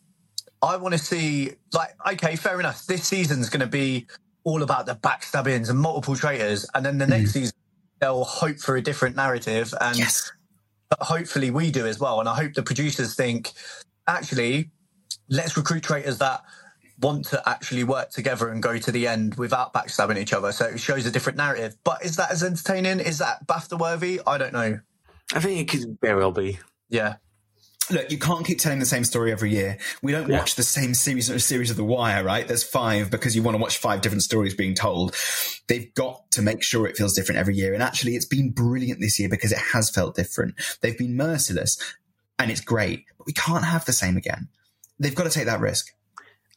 [0.62, 2.86] I want to see, like, okay, fair enough.
[2.86, 4.06] This season's going to be
[4.44, 6.66] all about the backstabbings and multiple traitors.
[6.74, 7.10] And then the mm.
[7.10, 7.54] next season,
[8.00, 9.72] they'll hope for a different narrative.
[9.80, 10.30] And yes.
[11.00, 12.20] hopefully we do as well.
[12.20, 13.52] And I hope the producers think,
[14.06, 14.70] actually,
[15.28, 16.42] let's recruit traitors that
[17.00, 20.52] want to actually work together and go to the end without backstabbing each other.
[20.52, 21.76] So it shows a different narrative.
[21.84, 23.00] But is that as entertaining?
[23.00, 24.20] Is that BAFTA worthy?
[24.26, 24.80] I don't know.
[25.32, 26.58] I think it could very well be.
[26.90, 27.16] Yeah.
[27.90, 29.78] Look, you can't keep telling the same story every year.
[30.00, 30.38] We don't yeah.
[30.38, 32.46] watch the same series series of The Wire, right?
[32.46, 35.14] There's five because you want to watch five different stories being told.
[35.66, 37.74] They've got to make sure it feels different every year.
[37.74, 40.54] And actually, it's been brilliant this year because it has felt different.
[40.82, 41.78] They've been merciless
[42.38, 44.48] and it's great, but we can't have the same again.
[44.98, 45.92] They've got to take that risk.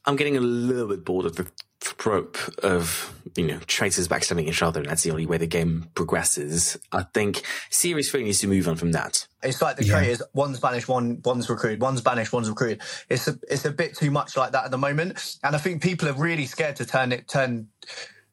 [0.06, 1.48] I'm getting a little bit bored of the
[1.84, 5.90] trope of, you know, traitors backstabbing each other, and that's the only way the game
[5.96, 6.78] progresses.
[6.92, 9.28] I think Series 3 needs to move on from that.
[9.42, 9.94] It's like the yeah.
[9.94, 12.82] traitors, one's banished, one, one's recruited, one's banished, one's recruited.
[13.10, 15.38] It's a, it's a bit too much like that at the moment.
[15.44, 17.68] And I think people are really scared to turn it, turn,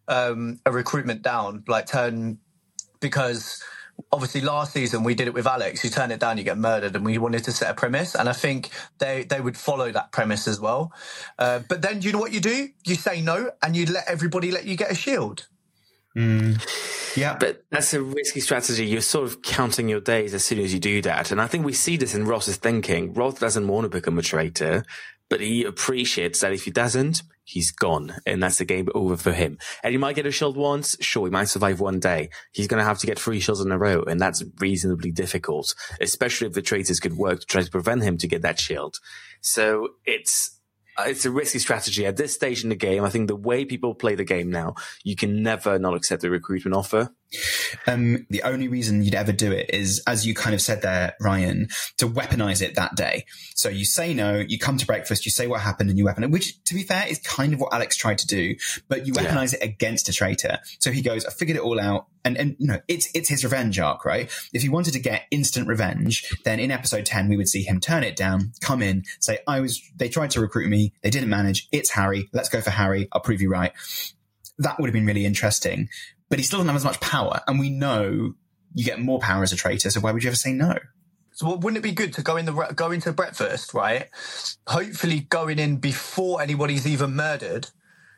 [0.09, 2.39] um, a recruitment down, like turn,
[3.01, 3.63] because
[4.13, 5.85] obviously last season we did it with Alex.
[5.85, 8.29] You turn it down, you get murdered, and we wanted to set a premise, and
[8.29, 10.93] I think they they would follow that premise as well.
[11.39, 12.69] Uh, but then, you know what you do?
[12.87, 15.49] You say no, and you let everybody let you get a shield.
[16.17, 16.61] Mm.
[17.17, 18.87] Yeah, but that's a risky strategy.
[18.87, 21.65] You're sort of counting your days as soon as you do that, and I think
[21.65, 23.15] we see this in Ross's thinking.
[23.15, 24.85] Ross doesn't want to become a traitor,
[25.31, 29.33] but he appreciates that if he doesn't, he's gone, and that's the game over for
[29.33, 29.59] him.
[29.83, 32.29] And he might get a shield once, sure, he might survive one day.
[32.53, 35.75] He's going to have to get three shields in a row, and that's reasonably difficult,
[36.01, 38.99] especially if the traitors could work to try to prevent him to get that shield.
[39.41, 40.61] So it's
[40.99, 43.05] it's a risky strategy at this stage in the game.
[43.05, 46.31] I think the way people play the game now, you can never not accept the
[46.31, 47.11] recruitment offer.
[47.87, 51.15] Um, the only reason you'd ever do it is, as you kind of said there,
[51.21, 53.27] Rayan, to weaponize it that day.
[53.55, 56.25] So you say no, you come to breakfast, you say what happened, and you weaponize.
[56.25, 58.57] It, which, to be fair, is kind of what Alex tried to do,
[58.89, 59.61] but you weaponize yeah.
[59.61, 60.59] it against a traitor.
[60.79, 63.45] So he goes, "I figured it all out," and and you know, it's it's his
[63.45, 64.31] revenge arc, right?
[64.53, 67.81] If he wanted to get instant revenge, then in episode ten we would see him
[67.81, 71.29] turn it down, come in, say, "I was." They tried to recruit me, they didn't
[71.29, 71.69] manage.
[71.73, 72.29] It's Harry.
[72.33, 73.09] Let's go for Harry.
[73.13, 73.73] I'll prove you right
[74.59, 75.89] that would have been really interesting
[76.31, 77.41] but he still doesn't have as much power.
[77.47, 78.35] And we know
[78.75, 79.91] you get more power as a traitor.
[79.91, 80.79] So why would you ever say no?
[81.33, 84.09] So wouldn't it be good to go in the go into breakfast, right?
[84.67, 87.69] Hopefully, going in before anybody's even murdered,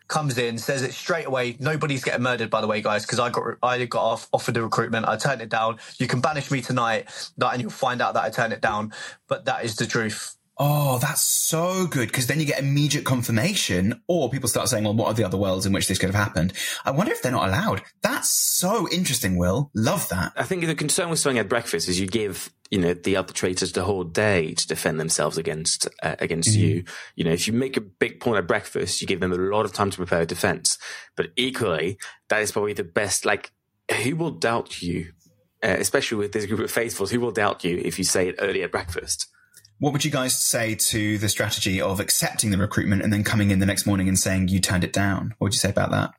[0.08, 1.56] comes in, says it straight away.
[1.60, 4.62] Nobody's getting murdered, by the way, guys, because I got I got off, offered the
[4.62, 5.06] recruitment.
[5.06, 5.78] I turned it down.
[5.98, 7.08] You can banish me tonight,
[7.40, 8.92] and you'll find out that I turned it down.
[9.28, 10.36] But that is the truth.
[10.64, 14.94] Oh, that's so good because then you get immediate confirmation, or people start saying, "Well,
[14.94, 16.52] what are the other worlds in which this could have happened?"
[16.84, 17.82] I wonder if they're not allowed.
[18.00, 19.36] That's so interesting.
[19.36, 20.32] Will love that.
[20.36, 23.32] I think the concern with swinging at breakfast is you give you know the other
[23.32, 26.60] traitors the whole day to defend themselves against uh, against mm-hmm.
[26.60, 26.84] you.
[27.16, 29.64] You know, if you make a big point at breakfast, you give them a lot
[29.64, 30.78] of time to prepare a defense.
[31.16, 31.98] But equally,
[32.28, 33.24] that is probably the best.
[33.24, 33.50] Like,
[34.04, 35.12] who will doubt you?
[35.60, 38.36] Uh, especially with this group of faithfuls, who will doubt you if you say it
[38.38, 39.28] early at breakfast?
[39.82, 43.50] What would you guys say to the strategy of accepting the recruitment and then coming
[43.50, 45.34] in the next morning and saying you turned it down?
[45.38, 46.12] What would you say about that?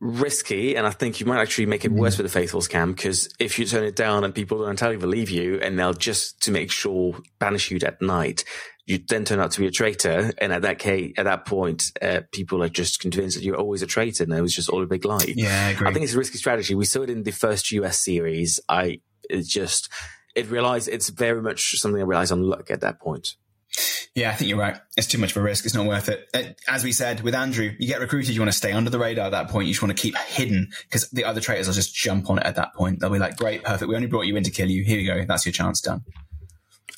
[0.00, 2.18] Risky, and I think you might actually make it worse mm.
[2.18, 5.30] with the faithful scam because if you turn it down and people don't entirely believe
[5.30, 8.44] you, and they'll just to make sure banish you that night,
[8.86, 11.84] you then turn out to be a traitor, and at that case, at that point,
[12.02, 14.82] uh, people are just convinced that you're always a traitor, and it was just all
[14.82, 15.32] a big lie.
[15.36, 15.86] Yeah, I agree.
[15.86, 16.74] I think it's a risky strategy.
[16.74, 18.58] We saw it in the first US series.
[18.68, 19.88] I it's just
[20.36, 23.34] it relies, it's very much something I realized on luck at that point.
[24.14, 24.78] Yeah, I think you're right.
[24.96, 25.66] It's too much of a risk.
[25.66, 26.28] It's not worth it.
[26.32, 28.98] Uh, as we said with Andrew, you get recruited, you want to stay under the
[28.98, 29.66] radar at that point.
[29.66, 32.46] You just want to keep hidden because the other traitors will just jump on it
[32.46, 33.00] at that point.
[33.00, 33.88] They'll be like, great, perfect.
[33.88, 34.84] We only brought you in to kill you.
[34.84, 35.24] Here you go.
[35.26, 36.02] That's your chance done.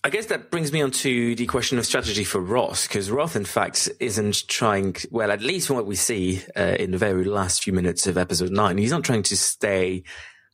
[0.04, 3.34] I guess that brings me on to the question of strategy for Ross, because Ross,
[3.34, 7.24] in fact, isn't trying, well, at least from what we see uh, in the very
[7.24, 10.04] last few minutes of episode nine, he's not trying to stay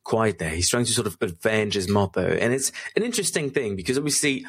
[0.05, 0.51] quiet there.
[0.51, 2.29] He's trying to sort of avenge his mother.
[2.29, 4.47] And it's an interesting thing because obviously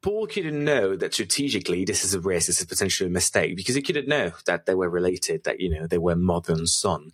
[0.00, 3.74] Paul couldn't know that strategically this is a risk, this is potentially a mistake because
[3.74, 7.12] he couldn't know that they were related, that, you know, they were mother and son.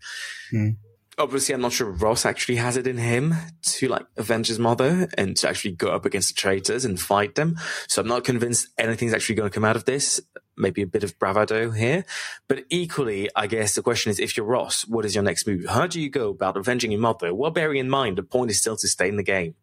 [0.53, 0.77] Mm.
[1.18, 5.09] Obviously, I'm not sure Ross actually has it in him to like avenge his mother
[5.18, 7.57] and to actually go up against the traitors and fight them.
[7.88, 10.20] So I'm not convinced anything's actually going to come out of this
[10.59, 12.04] maybe a bit of bravado here.
[12.48, 15.66] But equally, I guess the question is, if you're Ross, what is your next move?
[15.66, 17.33] How do you go about avenging your mother?
[17.35, 19.54] Well, bearing in mind the point is still to stay in the game.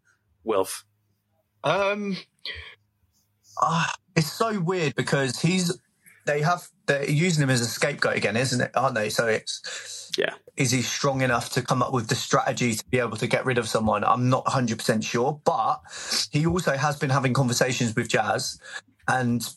[0.43, 0.85] Wilf.
[1.63, 2.17] Um,
[3.61, 5.77] uh, it's so weird because he's
[6.25, 8.71] they have they're using him as a scapegoat again, isn't it?
[8.75, 9.09] Aren't they?
[9.09, 10.33] So it's yeah.
[10.57, 13.45] Is he strong enough to come up with the strategy to be able to get
[13.45, 14.03] rid of someone?
[14.03, 15.81] I'm not 100 percent sure, but
[16.31, 18.59] he also has been having conversations with Jaz,
[19.07, 19.47] and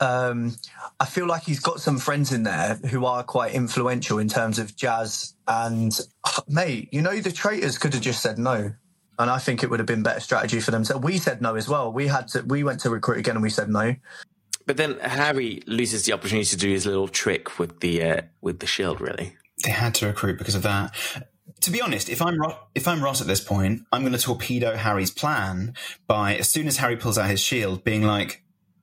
[0.00, 0.54] um,
[1.00, 4.58] I feel like he's got some friends in there who are quite influential in terms
[4.58, 5.34] of Jaz.
[5.48, 5.98] And
[6.48, 8.72] mate, you know, the traitors could have just said no.
[9.18, 10.84] And I think it would have been better strategy for them.
[10.84, 11.90] So we said no as well.
[11.90, 13.96] We had to, we went to recruit again and we said no.
[14.66, 18.58] But then Harry loses the opportunity to do his little trick with the, uh, with
[18.58, 19.36] the shield, really.
[19.64, 20.94] They had to recruit because of that
[21.60, 22.38] to be honest, if I'm
[22.74, 25.74] if I'm Ross at this point, I'm going to torpedo Harry's plan
[26.06, 28.42] by as soon as Harry pulls out his shield, being like,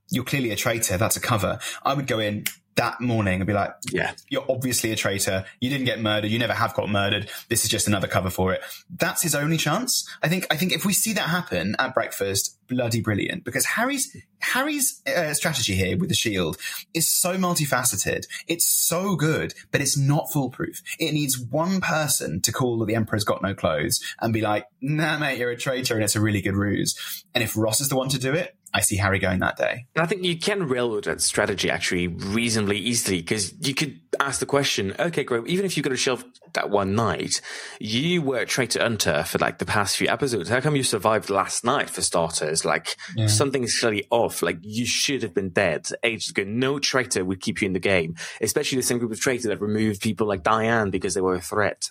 [0.09, 0.97] you're clearly a traitor.
[0.97, 1.59] That's a cover.
[1.83, 5.45] I would go in that morning and be like, yeah, you're obviously a traitor.
[5.59, 6.31] You didn't get murdered.
[6.31, 7.29] You never have got murdered.
[7.49, 8.61] This is just another cover for it.
[8.89, 10.07] That's his only chance.
[10.21, 14.15] I think, I think if we see that happen at breakfast, bloody brilliant because Harry's,
[14.39, 16.57] Harry's uh, strategy here with the shield
[16.93, 18.25] is so multifaceted.
[18.47, 20.81] It's so good, but it's not foolproof.
[20.99, 24.65] It needs one person to call that the Emperor's got no clothes and be like,
[24.81, 25.95] nah, mate, you're a traitor.
[25.95, 27.23] And it's a really good ruse.
[27.35, 29.85] And if Ross is the one to do it, I see Harry going that day.
[29.95, 34.47] I think you can railroad that strategy actually reasonably easily because you could ask the
[34.47, 37.41] question, okay, great, even if you got a shelf that one night,
[37.79, 40.49] you were a traitor hunter for like the past few episodes.
[40.49, 42.65] How come you survived last night for starters?
[42.65, 43.27] Like yeah.
[43.27, 44.41] something's clearly off.
[44.41, 46.43] Like you should have been dead ages ago.
[46.43, 49.61] No traitor would keep you in the game, especially the same group of traitors that
[49.61, 51.89] removed people like Diane because they were a threat.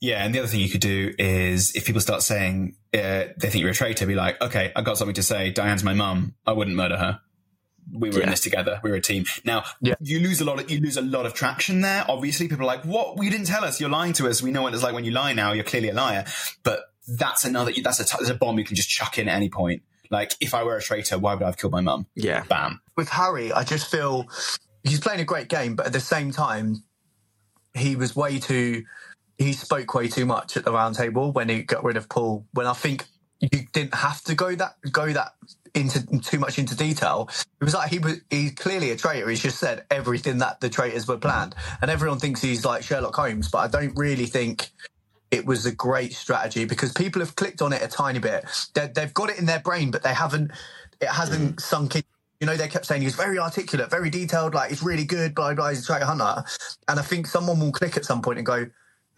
[0.00, 2.98] Yeah, and the other thing you could do is if people start saying uh,
[3.38, 5.50] they think you're a traitor, be like, okay, I got something to say.
[5.50, 6.34] Diane's my mum.
[6.46, 7.20] I wouldn't murder her.
[7.92, 8.80] We were in this together.
[8.82, 9.24] We were a team.
[9.44, 9.94] Now Yeah.
[10.00, 12.04] you lose a lot of you lose a lot of traction there.
[12.08, 13.22] Obviously, people are like, "What?
[13.22, 13.80] You didn't tell us.
[13.80, 14.42] You're lying to us.
[14.42, 15.32] We know what it's like when you lie.
[15.34, 16.24] Now you're clearly a liar."
[16.64, 17.72] But that's another.
[17.82, 19.82] That's a t- that's a bomb you can just chuck in at any point.
[20.10, 22.06] Like, if I were a traitor, why would I have killed my mum?
[22.16, 22.42] Yeah.
[22.48, 22.80] Bam.
[22.96, 24.26] with Harry, I just feel
[24.82, 26.82] he's playing a great game, but at the same time,
[27.74, 28.84] he was way too.
[29.38, 32.46] He spoke way too much at the round table when he got rid of Paul.
[32.52, 33.04] When I think
[33.40, 35.32] you didn't have to go that go that
[35.74, 37.28] into too much into detail.
[37.60, 39.28] It was like he was he's clearly a traitor.
[39.28, 43.14] He's just said everything that the traitors were planned, and everyone thinks he's like Sherlock
[43.14, 44.70] Holmes, but I don't really think
[45.30, 48.46] it was a great strategy because people have clicked on it a tiny bit.
[48.74, 50.50] they they've got it in their brain, but they haven't.
[51.00, 51.58] It hasn't mm-hmm.
[51.58, 52.02] sunk in.
[52.40, 55.34] You know, they kept saying he was very articulate, very detailed, like he's really good,
[55.34, 55.68] blah blah.
[55.70, 56.44] He's a traitor hunter,
[56.88, 58.66] and I think someone will click at some point and go,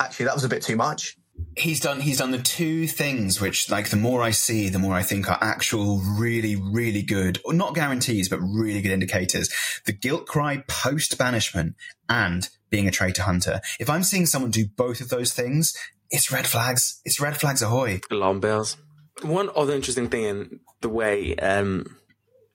[0.00, 1.16] actually, that was a bit too much.
[1.56, 4.94] he's done he's done the two things which like the more I see, the more
[4.94, 9.50] I think are actual really, really good or not guarantees, but really good indicators.
[9.86, 11.76] The guilt cry post banishment
[12.08, 13.60] and being a traitor hunter.
[13.80, 15.74] If I'm seeing someone do both of those things,
[16.10, 17.00] it's red flags.
[17.04, 18.00] It's red flags ahoy.
[18.10, 18.76] Alarm bells.
[19.22, 21.96] One other interesting thing in the way um,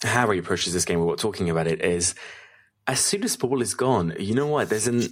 [0.02, 2.16] Harry approaches this game, we were talking about it, is
[2.88, 4.70] as soon as Paul is gone, you know what?
[4.70, 5.04] There's an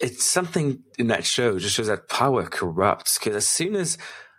[0.00, 3.98] it's something in that show just shows that power corrupts because as soon as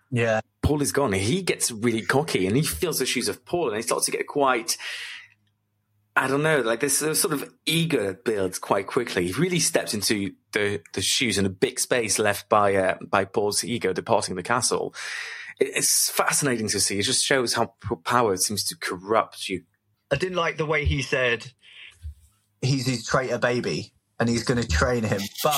[0.10, 3.68] Yeah, Paul is gone, he gets really cocky and he feels the shoes of Paul
[3.68, 4.78] and he starts to get quite.
[6.14, 9.28] I don't know, like this sort of ego builds quite quickly.
[9.28, 13.24] He really steps into the, the shoes and the big space left by uh, by
[13.24, 14.94] Paul's ego departing the castle.
[15.60, 17.00] It- It's fascinating to see.
[17.00, 19.64] It just shows how power seems to corrupt you.
[20.12, 21.54] I didn't like the way he said
[22.62, 25.20] he's his traitor baby and he's going to train him.
[25.44, 25.56] But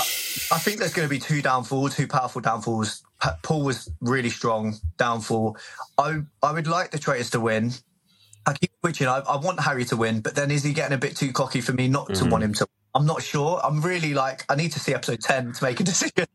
[0.52, 3.04] I think there's going to be two downfalls, two powerful downfalls.
[3.44, 5.58] Paul was really strong downfall.
[5.98, 7.74] I I would like the traitors to win.
[8.46, 9.08] I keep switching.
[9.08, 11.62] I, I want Harry to win, but then is he getting a bit too cocky
[11.62, 12.68] for me not to want him to?
[12.96, 13.60] I'm not sure.
[13.64, 16.26] I'm really like I need to see episode ten to make a decision.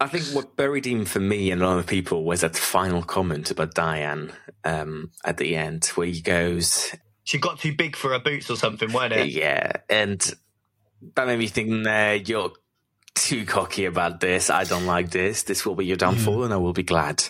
[0.00, 3.02] I think what buried him for me and a lot of people was that final
[3.02, 4.32] comment about Diane
[4.64, 8.56] um, at the end, where he goes, She got too big for her boots or
[8.56, 9.30] something, weren't it?
[9.30, 10.32] Yeah, and
[11.14, 12.52] that made me think, nah, you're
[13.14, 14.48] too cocky about this.
[14.48, 15.42] I don't like this.
[15.42, 17.24] This will be your downfall, and I will be glad.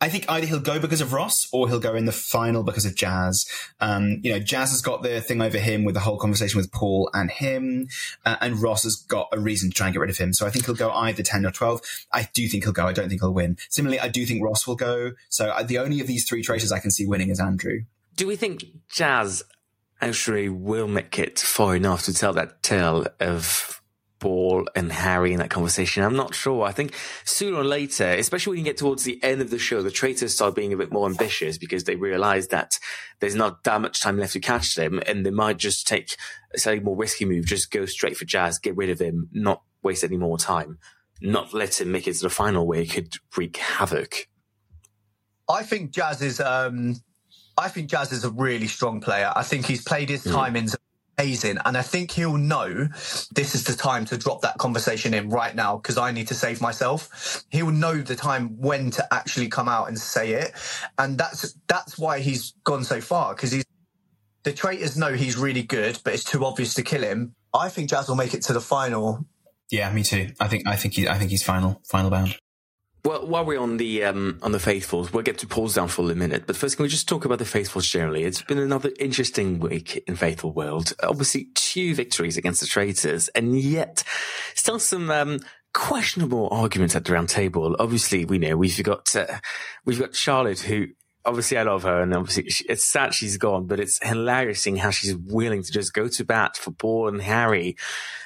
[0.00, 2.84] I think either he'll go because of Ross or he'll go in the final because
[2.84, 3.46] of Jaz.
[3.80, 6.72] Um, you know, Jaz has got the thing over him with the whole conversation with
[6.72, 7.88] Paul and him,
[8.24, 10.32] uh, and Ross has got a reason to try and get rid of him.
[10.32, 11.80] So I think he'll go either 10 or 12.
[12.12, 12.86] I do think he'll go.
[12.86, 13.58] I don't think he'll win.
[13.68, 15.12] Similarly, I do think Ross will go.
[15.28, 17.82] So uh, the only of these three traitors I can see winning is Andrew.
[18.16, 19.42] Do we think Jaz
[20.00, 23.80] actually will make it far enough to tell that tale of
[24.18, 26.02] Paul and Harry in that conversation?
[26.02, 26.64] I'm not sure.
[26.64, 29.82] I think sooner or later, especially when you get towards the end of the show,
[29.82, 32.78] the traitors start being a bit more ambitious because they realize that
[33.20, 36.16] there's not that much time left to catch them, and they might just take
[36.54, 39.62] a slightly more risky move, just go straight for Jaz, get rid of him, not
[39.82, 40.78] waste any more time,
[41.20, 44.28] not let him make it to the final where he could wreak havoc.
[45.48, 46.40] I think Jaz is.
[46.40, 46.96] Um,
[47.56, 49.32] I think Jaz is a really strong player.
[49.34, 50.32] I think he's played his mm.
[50.32, 50.76] timings
[51.18, 52.88] amazing, and I think he'll know
[53.34, 56.34] this is the time to drop that conversation in right now because I need to
[56.34, 57.44] save myself.
[57.50, 60.52] He'll know the time when to actually come out and say it,
[60.98, 63.64] and that's that's why he's gone so far because he's.
[64.42, 67.34] The traitors know he's really good, but it's too obvious to kill him.
[67.52, 69.24] I think Jaz will make it to the final.
[69.72, 70.32] Yeah, me too.
[70.38, 72.36] I think I think he I think he's final final bound.
[73.06, 76.16] Well, while we're on the um, on the faithfuls, we'll get to Paul's downfall in
[76.16, 76.44] a minute.
[76.44, 78.24] But first, can we just talk about the faithfuls generally?
[78.24, 80.92] It's been another interesting week in Faithful World.
[81.04, 84.02] Obviously, two victories against the traitors, and yet
[84.56, 85.38] still some um,
[85.72, 87.76] questionable arguments at the round table.
[87.78, 89.38] Obviously, we know we've got uh,
[89.84, 90.88] we've got Charlotte, who
[91.24, 94.78] obviously I love her, and obviously she, it's sad she's gone, but it's hilarious seeing
[94.78, 97.76] how she's willing to just go to bat for Paul and Harry.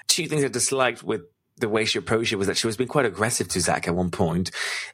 [0.08, 1.20] Two things I disliked with
[1.60, 3.94] the way she approached it was that she was being quite aggressive to Zach at
[3.94, 4.50] one point,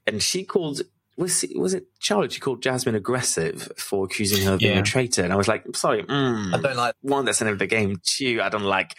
[0.07, 0.83] and she called
[1.19, 2.33] was it, was it Charlotte?
[2.33, 4.81] She called Jasmine aggressive for accusing her of being Yeah.
[4.81, 6.95] a traitor, and I was like, I'm sorry, mm, I don't like.
[7.01, 7.97] one that's the end of the game.
[8.05, 8.95] Two, I don't like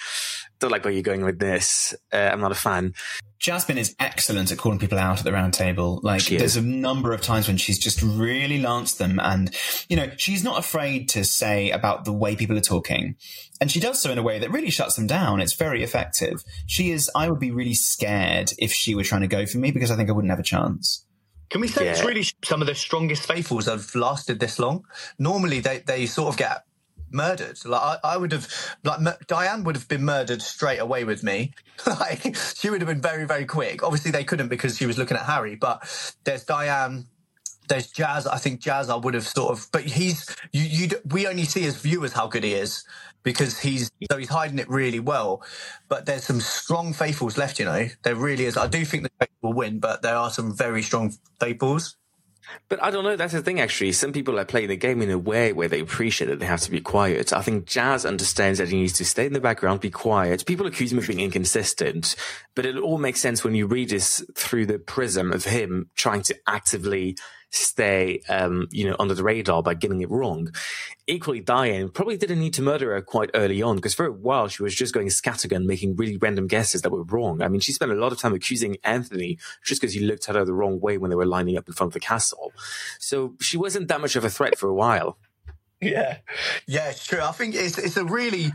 [0.60, 1.94] don't like where you're going with this.
[2.12, 2.94] Uh, I'm not a fan.
[3.40, 6.00] Jasmine is excellent at calling people out at the round table.
[6.02, 6.64] Like, She there's is.
[6.64, 9.20] a number of times when she's just really lanced them.
[9.20, 9.56] And,
[9.90, 13.16] you know, she's not afraid to say about the way people are talking.
[13.62, 15.40] And she does so in a way that really shuts them down.
[15.40, 16.44] It's very effective.
[16.66, 19.72] She is, I would be really scared if she were trying to go for me
[19.72, 21.06] because I think I wouldn't have a chance.
[21.50, 24.84] Can we say it's really some of the strongest faithfuls have lasted this long?
[25.18, 26.64] Normally, they, they sort of get
[27.12, 27.58] murdered.
[27.66, 28.48] Like I, I would have,
[28.84, 31.54] like Diane would have been murdered straight away with me.
[31.88, 33.84] like she would have been very, very quick.
[33.84, 35.56] Obviously they couldn't because she was looking at Harry.
[35.56, 37.08] But there's Diane.
[37.68, 38.28] There's Jaz.
[38.32, 38.90] I think Jaz.
[38.90, 40.64] I would have sort of, but he's you.
[40.64, 42.86] You we only see as viewers how good he is
[43.24, 45.44] because he's so he's hiding it really well.
[45.90, 47.60] But there's some strong faithfuls left.
[47.60, 48.56] You know, there really is.
[48.56, 51.98] I do think the will win, but there are some very strong faithfuls.
[52.70, 53.16] But I don't know.
[53.16, 53.92] That's the thing, actually.
[53.92, 56.62] Some people are playing the game in a way where they appreciate that they have
[56.62, 57.34] to be quiet.
[57.34, 60.46] I think Jaz understands that he needs to stay in the background, be quiet.
[60.46, 62.16] People accuse him of being inconsistent,
[62.56, 66.22] but it all makes sense when you read this through the prism of him trying
[66.24, 67.18] to actively
[67.50, 70.52] stay, um, you know, under the radar by getting it wrong.
[71.08, 74.48] Equally, Diane probably didn't need to murder her quite early on because for a while
[74.48, 77.42] she was just going scattergun, making really random guesses that were wrong.
[77.42, 80.36] I mean, she spent a lot of time accusing Anthony just because he looked at
[80.36, 82.52] her the wrong way when they were lining up in front of the castle.
[83.00, 85.18] So she wasn't that much of a threat for a while.
[85.80, 86.18] Yeah,
[86.68, 87.22] yeah, it's true.
[87.22, 88.52] I think it's it's a really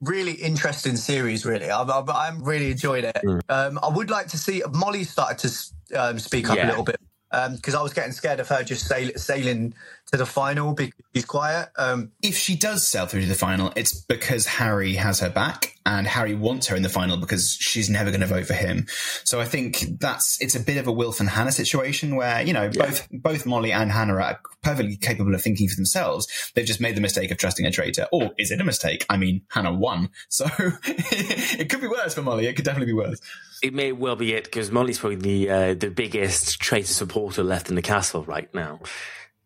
[0.00, 1.46] really interesting series.
[1.46, 3.16] Really, I'm, I'm, I'm really enjoying it.
[3.24, 3.40] Mm.
[3.48, 6.66] Um, I would like to see Mollie started to um, speak up yeah.
[6.66, 7.00] a little bit
[7.30, 9.74] because um, I was getting scared of her just sail, sailing
[10.10, 11.68] to the final because she's quiet.
[11.76, 15.76] Um, if she does sail through to the final, it's because Harry has her back,
[15.84, 18.86] and Harry wants her in the final because she's never going to vote for him.
[19.24, 22.52] So I think that's it's a bit of a Wilf and Hannah situation where you
[22.52, 22.86] know yeah.
[22.86, 26.52] both both Mollie and Hannah are perfectly capable of thinking for themselves.
[26.54, 29.04] They've just made the mistake of trusting a traitor, or is it a mistake?
[29.10, 30.46] I mean, Hannah won, so
[30.84, 32.46] it could be worse for Mollie.
[32.46, 33.20] It could definitely be worse.
[33.62, 37.68] It may well be it because Mollie's probably the uh, the biggest traitor supporter left
[37.68, 38.80] in the castle right now.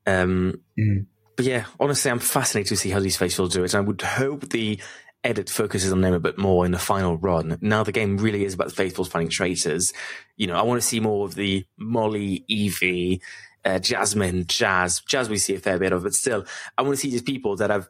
[0.07, 1.07] Um, mm.
[1.37, 3.75] But yeah, honestly, I'm fascinated to see how these will do it.
[3.75, 4.81] And I would hope the
[5.25, 7.59] edit focuses on them a bit more in the final run.
[7.61, 9.93] Now the game really is about the faithfuls finding traitors.
[10.37, 13.23] You know, I want to see more of the Mollie, Evie,
[13.65, 15.03] uh, Jasmine, Jaz.
[15.05, 16.45] Jaz we see a fair bit of, but still,
[16.77, 17.89] I want to see these people that have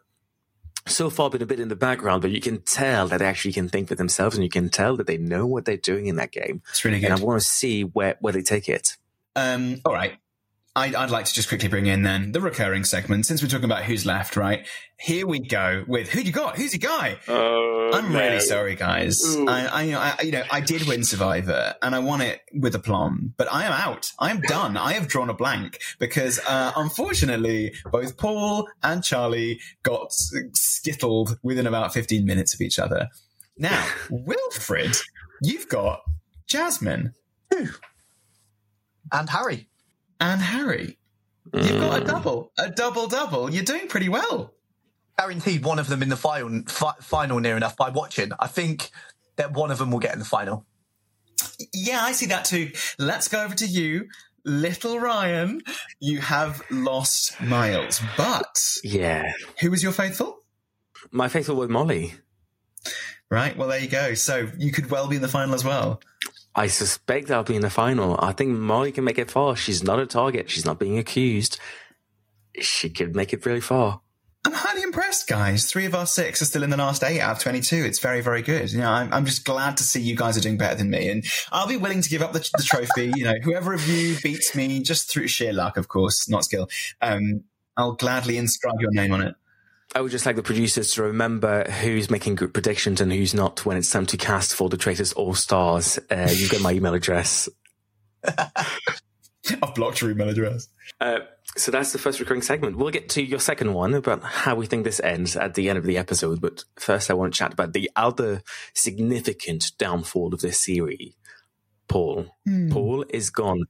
[0.86, 3.52] so far been a bit in the background, but you can tell that they actually
[3.52, 6.16] can think for themselves and you can tell that they know what they're doing in
[6.16, 6.62] that game.
[6.70, 7.10] It's really good.
[7.10, 8.96] And I want to see where, where they take it.
[9.36, 10.18] Um, all right.
[10.74, 13.26] I'd, I'd, like to just quickly bring in then the recurring segment.
[13.26, 14.66] Since we're talking about who's left, right?
[14.98, 16.56] Here we go with who you got?
[16.56, 17.18] Who's your guy?
[17.28, 18.18] Oh, I'm no.
[18.18, 19.22] really sorry, guys.
[19.46, 23.34] I, I, I, you know, I did win Survivor, and I won it with aplomb.
[23.36, 24.12] But I am out.
[24.18, 24.78] I am done.
[24.78, 31.66] I have drawn a blank because, uh, unfortunately, both Paul and Charlie got skittled within
[31.66, 33.08] about 15 minutes of each other.
[33.58, 34.96] Now, Wilfred,
[35.42, 36.00] you've got
[36.46, 37.12] Jasmine,
[37.50, 39.68] and Harry
[40.22, 40.98] and Harry.
[41.52, 42.06] You've got a mm.
[42.06, 43.50] double, a double double.
[43.50, 44.54] You're doing pretty well.
[45.18, 48.30] Guaranteed one of them in the final, fi- final near enough by watching.
[48.38, 48.90] I think
[49.36, 50.64] that one of them will get in the final.
[51.74, 52.70] Yeah, I see that too.
[52.98, 54.08] Let's go over to you,
[54.44, 55.60] little Rayan.
[56.00, 60.42] You have lost Miles, but yeah, who was your faithful?
[61.10, 62.14] My faithful was Mollie.
[63.28, 63.56] Right.
[63.56, 64.14] Well, there you go.
[64.14, 66.00] So you could well be in the final as well.
[66.54, 68.18] I suspect I'll be in the final.
[68.20, 69.56] I think Mollie can make it far.
[69.56, 70.50] She's not a target.
[70.50, 71.58] She's not being accused.
[72.60, 74.00] She could make it really far.
[74.44, 75.70] I'm highly impressed, guys.
[75.70, 77.76] Three of our six are still in the last eight out of 22.
[77.76, 78.72] It's very, very good.
[78.72, 81.08] You know, I'm, I'm just glad to see you guys are doing better than me.
[81.10, 83.12] And I'll be willing to give up the, the trophy.
[83.14, 86.68] you know, whoever of you beats me, just through sheer luck, of course, not skill,
[87.00, 87.44] um,
[87.76, 89.34] I'll gladly inscribe your name on it.
[89.94, 93.66] I would just like the producers to remember who's making good predictions and who's not
[93.66, 95.98] when it's time to cast for the Traitors All Stars.
[96.10, 97.48] Uh, you've got my email address.
[98.24, 100.68] I've blocked your email address.
[100.98, 101.20] Uh,
[101.56, 102.78] so that's the first recurring segment.
[102.78, 105.76] We'll get to your second one about how we think this ends at the end
[105.76, 106.40] of the episode.
[106.40, 111.14] But first, I want to chat about the other significant downfall of this series.
[111.88, 112.26] Paul.
[112.44, 112.70] Hmm.
[112.70, 113.64] Paul is gone.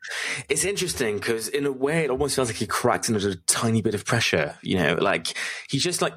[0.49, 3.83] It's interesting because in a way, it almost feels like he cracked under a tiny
[3.83, 4.57] bit of pressure.
[4.63, 5.35] You know, like
[5.69, 6.15] he just like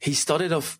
[0.00, 0.78] he started off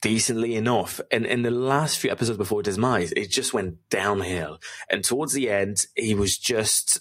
[0.00, 4.58] decently enough, and in the last few episodes before his demise, it just went downhill.
[4.90, 7.00] And towards the end, he was just.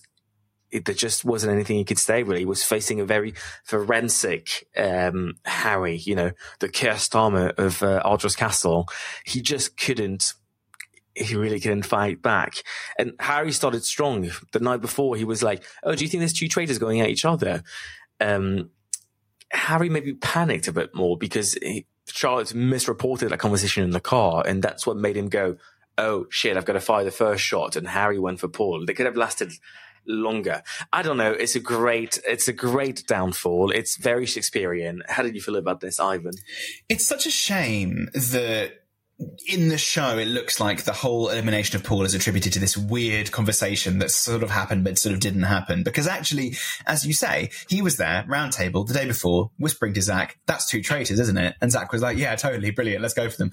[0.70, 2.40] It, there just wasn't anything he could say really.
[2.40, 3.34] He was facing a very
[3.66, 8.88] forensic um, Harry, you know, the Keir Starmer of uh, Ardross Castle.
[9.26, 10.34] He just couldn't
[11.16, 12.64] he really couldn't fight back.
[12.98, 14.30] And Harry started strong.
[14.52, 17.10] The night before, he was like, "Oh, do you think there's two traitors going at
[17.10, 17.64] each other?"
[18.20, 18.70] Um,
[19.52, 24.44] Harry maybe panicked a bit more because he, Charlotte misreported that conversation in the car,
[24.46, 25.58] and that's what made him go,
[25.98, 28.86] "Oh shit, I've got to fire the first shot." And Harry went for Paul.
[28.86, 29.54] They could have lasted
[30.08, 30.64] longer.
[30.92, 31.32] I don't know.
[31.32, 33.72] It's a great, it's a great downfall.
[33.72, 35.04] It's very Shakespearean.
[35.08, 36.34] How did you feel about this, Ivan?
[36.90, 38.81] It's such a shame that
[39.48, 42.78] in the show, it looks like the whole elimination of Paul is attributed to this
[42.78, 45.84] weird conversation that sort of happened, but sort of didn't happen.
[45.84, 46.56] Because actually,
[46.86, 50.70] as you say, he was there, round table, the day before, whispering to Zach, that's
[50.70, 51.56] two traitors, isn't it?
[51.62, 53.52] And Zach was like, yeah, totally, brilliant, let's go for them.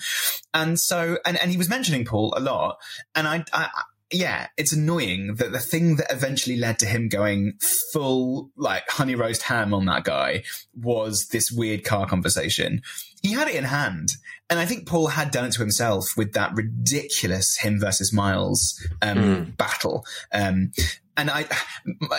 [0.54, 2.78] And so, and, and he was mentioning Paul a lot.
[3.14, 3.68] And I, I
[4.10, 7.54] yeah, it's annoying that the thing that eventually led to him going
[7.92, 10.44] full like honey roast ham on that guy
[10.74, 12.80] was this weird car conversation.
[13.22, 14.12] He had it in hand.
[14.50, 18.82] And I think Paul had done it to himself with that ridiculous him versus Miles
[19.02, 19.56] um, mm.
[19.56, 20.06] battle.
[20.32, 20.72] Um,
[21.18, 21.46] and I,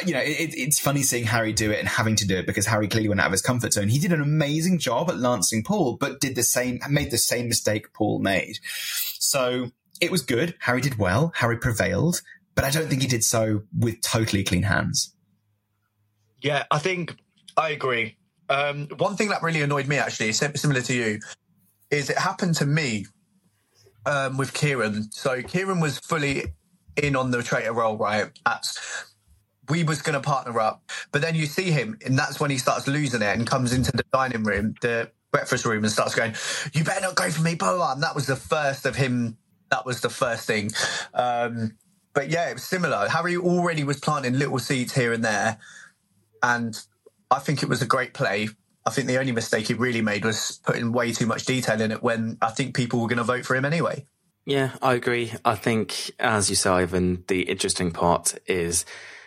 [0.06, 2.66] you know, it, it's funny seeing Harry do it and having to do it because
[2.68, 3.88] Harry clearly went out of his comfort zone.
[3.88, 7.48] He did an amazing job at lancing Paul, but did the same, made the same
[7.48, 8.60] mistake Paul made.
[9.18, 9.72] So
[10.02, 10.56] it was good.
[10.60, 11.32] Harry did well.
[11.36, 12.22] Harry prevailed,
[12.56, 15.16] but I don't think he did so with totally clean hands.
[16.42, 17.16] Yeah, I think
[17.58, 18.18] I agree.
[18.50, 21.20] Um, one thing that really annoyed me, actually, similar to you,
[21.92, 23.06] is it happened to me
[24.06, 25.12] um, with Kieran.
[25.12, 26.54] So Kieran was fully
[27.02, 28.32] in on the traitor role, right?
[28.46, 29.06] That's
[29.70, 32.58] we was going to partner up, but then you see him, and that's when he
[32.58, 36.34] starts losing it and comes into the dining room, the breakfast room, and starts going,
[36.74, 39.38] "You better not go for me, blah blah." And that was the first of him
[39.70, 40.72] that was the first thing.
[41.14, 41.78] Um,
[42.14, 43.08] but yeah, it was similar.
[43.08, 45.60] Harry already was planting little seeds here and there,
[46.44, 46.80] and
[47.32, 48.50] I think it was a great play.
[48.86, 51.92] I think the only mistake he really made was putting way too much detail in
[51.92, 54.06] it when I think people were going to vote for him anyway.
[54.46, 55.34] Yeah, I agree.
[55.46, 58.86] I think, as you say, Ivan, the interesting part is.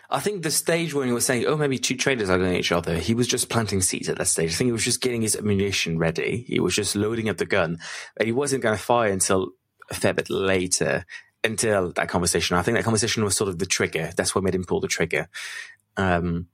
[0.09, 2.59] I think the stage when he was saying, "Oh, maybe two traders are going at
[2.59, 4.51] each other," he was just planting seeds at that stage.
[4.51, 6.43] I think he was just getting his ammunition ready.
[6.47, 7.79] He was just loading up the gun,
[8.21, 9.53] he wasn't going to fire until
[9.89, 11.05] a fair bit later
[11.43, 12.57] until that conversation.
[12.57, 14.11] I think that conversation was sort of the trigger.
[14.15, 15.29] That's what made him pull the trigger.
[15.97, 16.47] Um,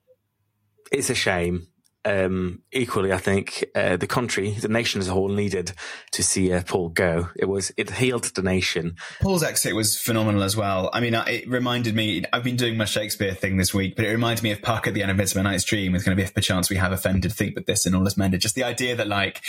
[0.91, 1.67] it's a shame
[2.05, 5.73] um, equally, I think uh, the country, the nation as a whole, needed
[6.11, 7.29] to see uh, Paul go.
[7.35, 8.95] It was it healed the nation.
[9.21, 10.89] Paul's exit was phenomenal as well.
[10.93, 12.23] I mean, it reminded me.
[12.31, 14.93] I've been doing my Shakespeare thing this week, but it reminded me of Puck at
[14.93, 15.93] the end of Midsummer Night's Dream.
[15.93, 18.15] It's going to be if perchance we have offended, think but this and all is
[18.15, 18.39] mended.
[18.39, 19.41] Just the idea that like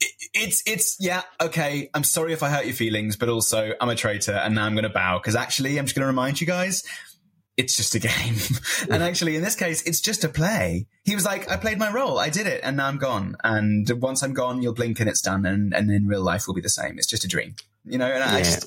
[0.00, 1.90] it, it's it's yeah okay.
[1.92, 4.74] I'm sorry if I hurt your feelings, but also I'm a traitor, and now I'm
[4.74, 6.84] going to bow because actually I'm just going to remind you guys
[7.56, 8.36] it's just a game.
[8.90, 10.86] and actually, in this case, it's just a play.
[11.04, 12.18] He was like, I played my role.
[12.18, 12.60] I did it.
[12.62, 13.36] And now I'm gone.
[13.44, 15.46] And once I'm gone, you'll blink and it's done.
[15.46, 16.98] And, and in real life will be the same.
[16.98, 17.54] It's just a dream,
[17.84, 18.06] you know?
[18.06, 18.36] And yeah.
[18.36, 18.66] I just,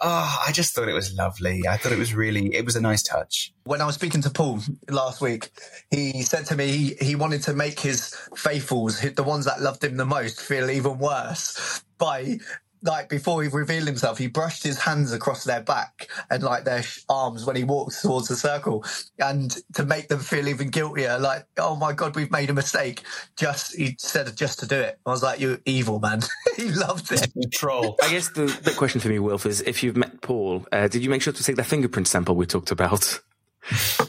[0.00, 1.62] oh, I just thought it was lovely.
[1.68, 3.52] I thought it was really, it was a nice touch.
[3.64, 5.50] When I was speaking to Paul last week,
[5.90, 9.84] he said to me he, he wanted to make his faithfuls, the ones that loved
[9.84, 12.38] him the most, feel even worse by
[12.82, 16.82] like before he revealed himself, he brushed his hands across their back and like their
[17.08, 18.84] arms when he walked towards the circle,
[19.18, 21.18] and to make them feel even guiltier.
[21.18, 23.02] Like, oh my god, we've made a mistake.
[23.36, 24.98] Just he said just to do it.
[25.04, 26.20] I was like, you're evil, man.
[26.56, 27.28] he loved it.
[27.52, 27.96] Troll.
[28.02, 31.02] I guess the, the question for me, Wilf, is if you've met Paul, uh, did
[31.02, 33.20] you make sure to take that fingerprint sample we talked about?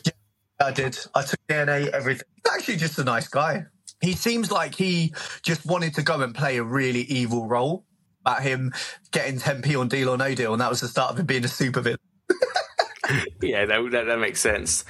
[0.06, 0.12] yeah,
[0.60, 0.98] I did.
[1.14, 2.28] I took DNA, everything.
[2.54, 3.66] Actually, just a nice guy.
[4.02, 5.14] He seems like he
[5.44, 7.86] just wanted to go and play a really evil role
[8.22, 8.74] about him
[9.12, 11.44] getting 10p on Deal or No Deal, and that was the start of him being
[11.46, 12.00] a super villain.
[13.42, 14.86] yeah, that, that, that, makes sense.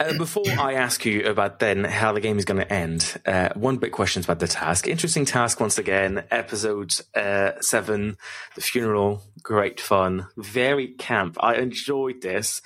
[0.00, 3.50] Uh, before I ask you about then how the game is going to end, uh,
[3.54, 4.88] one big question about the task.
[4.88, 6.24] Interesting task once again.
[6.30, 8.16] Episode uh, seven,
[8.56, 11.36] the funeral, great fun, very camp.
[11.40, 12.62] I enjoyed this.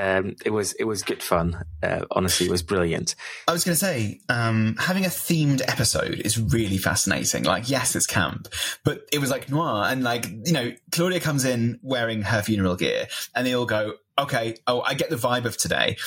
[0.00, 1.62] Um, it was it was good fun.
[1.82, 3.14] Uh, honestly, it was brilliant.
[3.46, 7.44] I was going to say, um, having a themed episode is really fascinating.
[7.44, 8.48] Like, yes, it's camp,
[8.82, 12.76] but it was like noir, and like you know, Claudia comes in wearing her funeral
[12.76, 15.98] gear, and they all go, "Okay, oh, I get the vibe of today."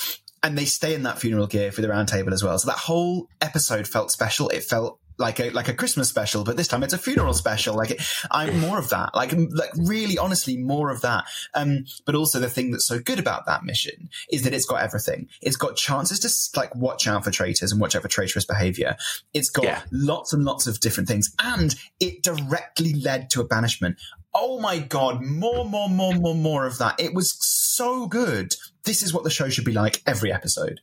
[0.42, 2.58] And they stay in that funeral gear for the round table as well.
[2.58, 4.50] So that whole episode felt special.
[4.50, 7.76] It felt like a like a Christmas special, but this time it's a funeral special.
[7.76, 8.00] Like
[8.30, 9.14] I'm more of that.
[9.14, 11.24] Like like really, honestly, more of that.
[11.54, 14.82] Um, but also the thing that's so good about that mission is that it's got
[14.82, 15.28] everything.
[15.40, 18.96] It's got chances to like watch out for traitors and watch out for traitorous behavior.
[19.32, 19.82] It's got yeah.
[19.92, 23.96] lots and lots of different things, and it directly led to a banishment.
[24.34, 26.98] Oh my god, more, more, more, more, more of that.
[26.98, 28.54] It was so good.
[28.82, 30.80] This is what the show should be like every episode.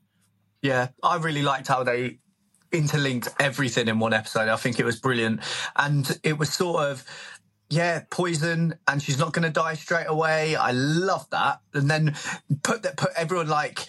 [0.61, 2.19] Yeah, I really liked how they
[2.71, 4.49] interlinked everything in one episode.
[4.49, 5.41] I think it was brilliant.
[5.75, 7.05] And it was sort of,
[7.69, 10.55] yeah, poison, and she's not going to die straight away.
[10.55, 11.61] I love that.
[11.73, 12.15] And then
[12.63, 13.87] put that, put everyone like,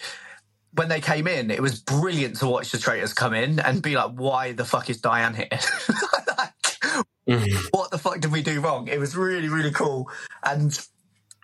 [0.73, 3.95] when they came in, it was brilliant to watch the traitors come in and be
[3.95, 5.47] like, why the fuck is Diane here?
[5.51, 7.67] mm-hmm.
[7.71, 8.87] What the fuck did we do wrong?
[8.87, 10.09] It was really, really cool.
[10.43, 10.77] And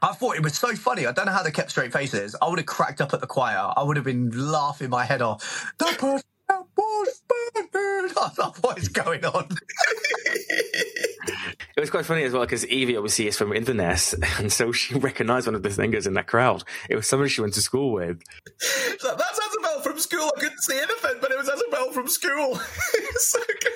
[0.02, 1.06] I thought it was so funny.
[1.06, 2.36] I don't know how they kept straight faces.
[2.42, 3.74] I would have cracked up at the choir.
[3.76, 5.74] I would have been laughing my head off.
[6.02, 6.24] Was
[8.62, 9.48] what is going on?
[11.28, 14.96] it was quite funny as well because Evie obviously is from Inverness, and so she
[14.96, 16.64] recognised one of the singers in that crowd.
[16.90, 18.22] It was somebody she went to school with.
[19.00, 20.32] So that's Isabel from school.
[20.36, 22.56] I couldn't see anything, but it was Isabel from school.
[23.16, 23.74] so good.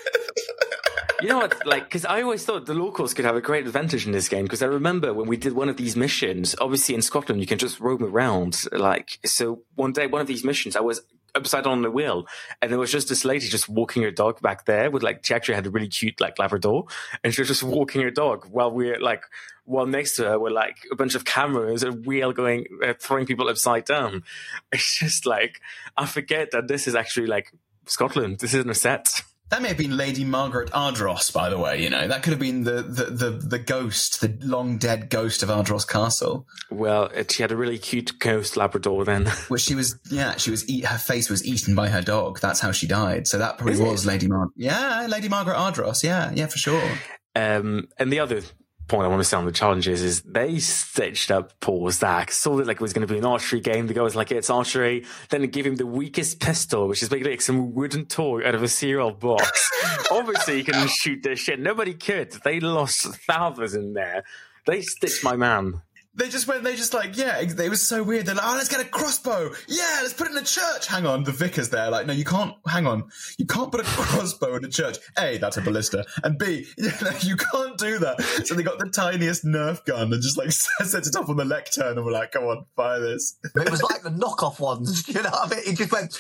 [1.22, 1.66] You know what?
[1.66, 4.44] Like, because I always thought the locals could have a great advantage in this game.
[4.44, 6.54] Because I remember when we did one of these missions.
[6.60, 8.66] Obviously, in Scotland, you can just roam around.
[8.74, 11.02] Like, so one day, one of these missions, I was
[11.36, 12.28] upside down on the wheel,
[12.62, 15.34] and there was just this lady just walking her dog back there with like she
[15.34, 16.86] actually had a really cute like Labrador,
[17.24, 19.24] and she was just walking her dog while we're like
[19.66, 23.26] while next to her were like a bunch of cameras, a wheel going uh, throwing
[23.26, 24.24] people upside down.
[24.72, 25.62] It's just like
[25.98, 27.52] I forget that this is actually like
[27.86, 28.40] Scotland.
[28.40, 29.22] This isn't a set.
[29.54, 31.80] That may have been Lady Margaret Ardross, by the way.
[31.84, 35.44] You know, that could have been the, the, the, the ghost, the long dead ghost
[35.44, 36.48] of Ardross Castle.
[36.72, 39.28] Well, it, she had a really cute ghost Labrador then.
[39.50, 42.40] Which she was, yeah, she was, eat, her face was eaten by her dog.
[42.40, 43.28] That's how she died.
[43.28, 44.08] So that probably Is was it?
[44.08, 44.56] Lady Margaret.
[44.58, 46.04] yeah, Lady Margaret Ardross.
[46.04, 46.90] Yeah, yeah, for sure.
[47.36, 48.42] Um, and the other
[48.88, 52.60] point I want to say on the challenges is they stitched up Paul Zach, saw
[52.60, 53.88] it like it was going to be an archery game.
[53.88, 55.06] The guy was like, it's archery.
[55.30, 58.56] Then they give him the weakest pistol, which is basically like some wooden toy out
[58.56, 59.72] of a cereal box.
[60.12, 61.60] Obviously, he can shoot this shit.
[61.60, 62.32] Nobody could.
[62.44, 64.24] They lost thousands in there.
[64.66, 65.82] They stitched my man.
[66.16, 68.28] They just went, they just like, yeah, it, it was so weird.
[68.28, 69.52] They're like, oh, let's get a crossbow.
[69.68, 70.86] Yeah, let's put it in a church.
[70.88, 71.24] Hang on.
[71.24, 71.90] The vicar's there.
[71.90, 73.10] Like, no, you can't, hang on.
[73.40, 74.98] You can't put a crossbow in a church.
[75.18, 76.06] A, that's a ballista.
[76.24, 78.22] And B, you, know, you can't do that.
[78.46, 81.46] So they got the tiniest Nerf gun and just like set it up on the
[81.46, 83.38] lectern and we're like, come on, fire this.
[83.56, 85.64] It was like the knockoff ones, you know what I mean?
[85.66, 86.16] It just went.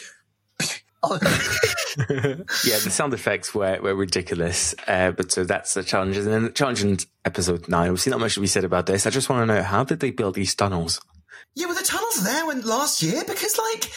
[2.65, 4.73] Yeah, the sound effects were, were ridiculous.
[4.87, 6.17] Uh, but so that's the challenge.
[6.17, 8.85] And then the challenge in episode nine, we've seen not much to be said about
[8.85, 9.05] this.
[9.05, 10.99] I just want to know how did they build these tunnels?
[11.55, 13.91] Yeah, were the tunnels there when last year because like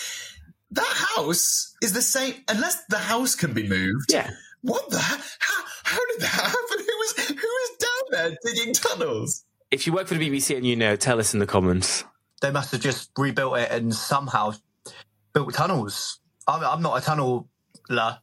[0.73, 4.13] that house is the same unless the house can be moved.
[4.13, 4.31] Yeah.
[4.63, 4.99] What the?
[4.99, 6.79] How, how did that happen?
[6.79, 9.45] Who was who was down there digging tunnels?
[9.71, 12.05] If you work for the BBC and you know, tell us in the comments.
[12.43, 14.53] they must have just rebuilt it and somehow
[15.33, 16.21] built tunnels.
[16.47, 17.05] I'm, I'm not a
[17.89, 18.19] tunneler,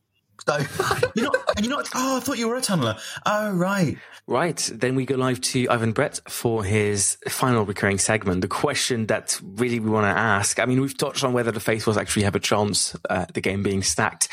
[0.45, 0.57] so
[1.15, 1.61] You're not.
[1.61, 1.89] You're not.
[1.95, 2.99] Oh, I thought you were a tunneler.
[3.25, 3.97] Oh, right.
[4.27, 4.69] Right.
[4.73, 8.41] Then we go live to Ivan Brett for his final recurring segment.
[8.41, 10.59] The question that really we want to ask.
[10.59, 13.63] I mean, we've touched on whether the Faithfuls actually have a chance, uh, the game
[13.63, 14.27] being stacked.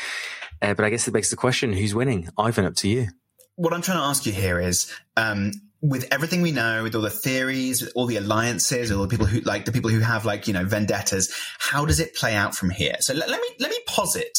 [0.61, 2.29] Uh, but I guess it begs the question, who's winning?
[2.37, 3.07] Ivan, up to you.
[3.55, 5.51] What I'm trying to ask you here is, um,
[5.81, 9.25] with everything we know, with all the theories, with all the alliances, all the people
[9.25, 12.55] who like the people who have like you know vendettas, how does it play out
[12.55, 12.95] from here?
[12.99, 14.37] So let, let me let me posit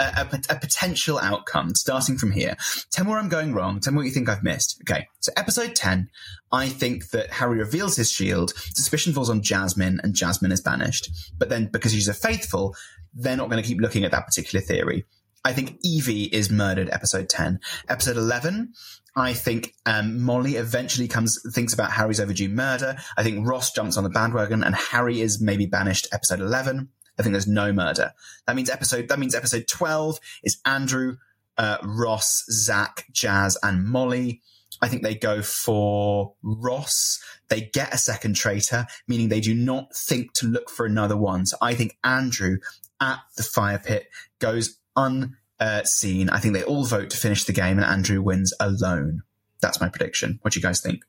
[0.00, 2.56] a, a, a potential outcome starting from here.
[2.90, 3.80] Tell me where I'm going wrong.
[3.80, 4.82] Tell me what you think I've missed.
[4.82, 6.08] Okay, so episode ten,
[6.52, 8.52] I think that Harry reveals his shield.
[8.74, 11.10] Suspicion falls on Jasmine, and Jasmine is banished.
[11.38, 12.74] But then because she's a faithful,
[13.14, 15.04] they're not going to keep looking at that particular theory.
[15.44, 17.60] I think Evie is murdered episode 10.
[17.88, 18.72] Episode 11,
[19.14, 22.96] I think um, Mollie eventually comes, thinks about Harry's overdue murder.
[23.16, 26.88] I think Ross jumps on the bandwagon and Harry is maybe banished episode 11.
[27.18, 28.12] I think there's no murder.
[28.46, 31.16] That means episode, that means episode 12 is Andrew,
[31.56, 34.42] uh, Ross, Zach, Jaz, and Mollie.
[34.82, 37.22] I think they go for Ross.
[37.48, 41.46] They get a second traitor, meaning they do not think to look for another one.
[41.46, 42.58] So I think Andrew
[43.00, 44.08] at the fire pit
[44.40, 46.30] goes unseen.
[46.30, 49.22] I think they all vote to finish the game and Andrew wins alone.
[49.60, 50.38] That's my prediction.
[50.42, 51.02] What do you guys think?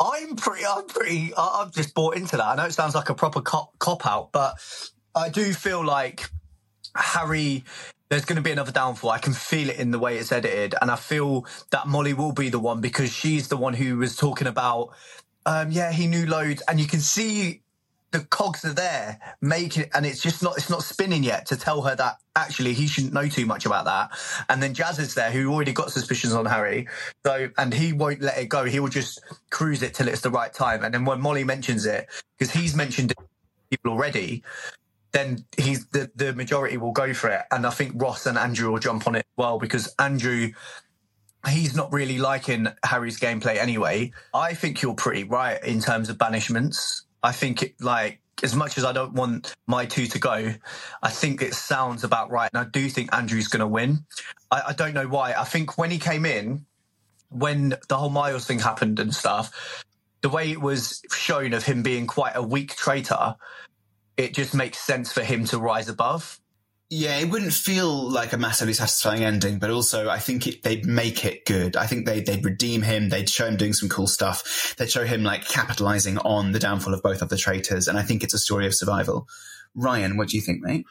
[0.00, 2.44] I'm pretty, I'm pretty, I've just bought into that.
[2.44, 4.56] I know it sounds like a proper cop, cop out, but
[5.16, 6.28] I do feel like
[6.94, 7.64] Harry,
[8.10, 9.10] there's going to be another downfall.
[9.10, 10.74] I can feel it in the way it's edited.
[10.80, 14.14] And I feel that Mollie will be the one because she's the one who was
[14.14, 14.90] talking about,
[15.46, 16.62] um, yeah, he knew loads.
[16.68, 17.62] And you can see
[18.12, 21.82] the cogs are there making and it's just not, it's not spinning yet to tell
[21.82, 24.10] her that actually he shouldn't know too much about that.
[24.50, 26.88] And then Jaz is there who already got suspicions on Harry.
[27.24, 28.64] So, and he won't let it go.
[28.64, 30.84] He will just cruise it till it's the right time.
[30.84, 32.06] And then when Mollie mentions it,
[32.38, 33.18] because he's mentioned it
[33.70, 34.44] people already,
[35.16, 37.42] then he's the, the majority will go for it.
[37.50, 40.50] And I think Ross and Andrew will jump on it as well because Andrew,
[41.48, 44.12] he's not really liking Harry's gameplay anyway.
[44.34, 47.02] I think you're pretty right in terms of banishments.
[47.22, 50.52] I think it, like as much as I don't want my two to go,
[51.02, 52.50] I think it sounds about right.
[52.52, 54.04] And I do think Andrew's going to win.
[54.50, 55.32] I, I don't know why.
[55.32, 56.66] I think when he came in,
[57.30, 59.82] when the whole Miles thing happened and stuff,
[60.20, 63.36] the way it was shown of him being quite a weak traitor,
[64.16, 66.40] it just makes sense for him to rise above.
[66.88, 70.86] Yeah, it wouldn't feel like a massively satisfying ending, but also I think it, they'd
[70.86, 71.76] make it good.
[71.76, 73.08] I think they, they'd redeem him.
[73.08, 74.76] They'd show him doing some cool stuff.
[74.78, 77.88] They'd show him like capitalizing on the downfall of both of the traitors.
[77.88, 79.26] And I think it's a story of survival.
[79.76, 80.86] Rayan, what do you think, mate?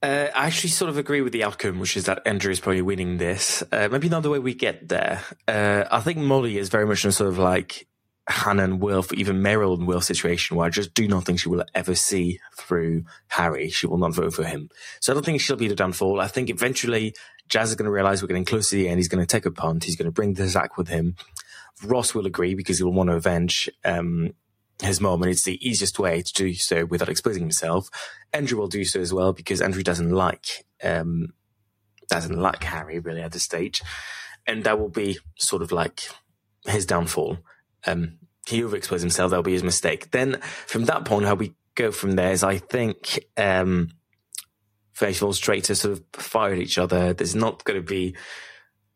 [0.00, 2.82] Uh, I actually sort of agree with the outcome, which is that Andrew is probably
[2.82, 3.64] winning this.
[3.72, 5.24] Uh, maybe not the way we get there.
[5.48, 7.88] Uh, I think Mollie is very much in a sort of like
[8.28, 11.48] Hannah and Wilf, even Meryl and Will situation where I just do not think she
[11.48, 13.70] will ever see through Harry.
[13.70, 14.68] She will not vote for him.
[15.00, 16.20] So I don't think she'll be the downfall.
[16.20, 17.14] I think eventually
[17.48, 18.98] Jaz is going to realize we're getting close to the end.
[18.98, 19.84] He's going to take a punt.
[19.84, 21.16] He's going to bring the Zach with him.
[21.82, 24.34] Ross will agree because he will want to avenge um,
[24.82, 27.88] his mom, and it's the easiest way to do so without exposing himself.
[28.32, 31.32] Andrew will do so as well because Andrew doesn't like um,
[32.08, 33.80] doesn't like Harry really at this stage,
[34.46, 36.08] and that will be sort of like
[36.66, 37.38] his downfall.
[37.86, 39.30] Um, he overexposed himself.
[39.30, 40.10] That'll be his mistake.
[40.10, 43.90] Then from that point, how we go from there is, I think, um,
[44.92, 47.12] Faithful's traitors sort of fire at each other.
[47.12, 48.16] There's not going to be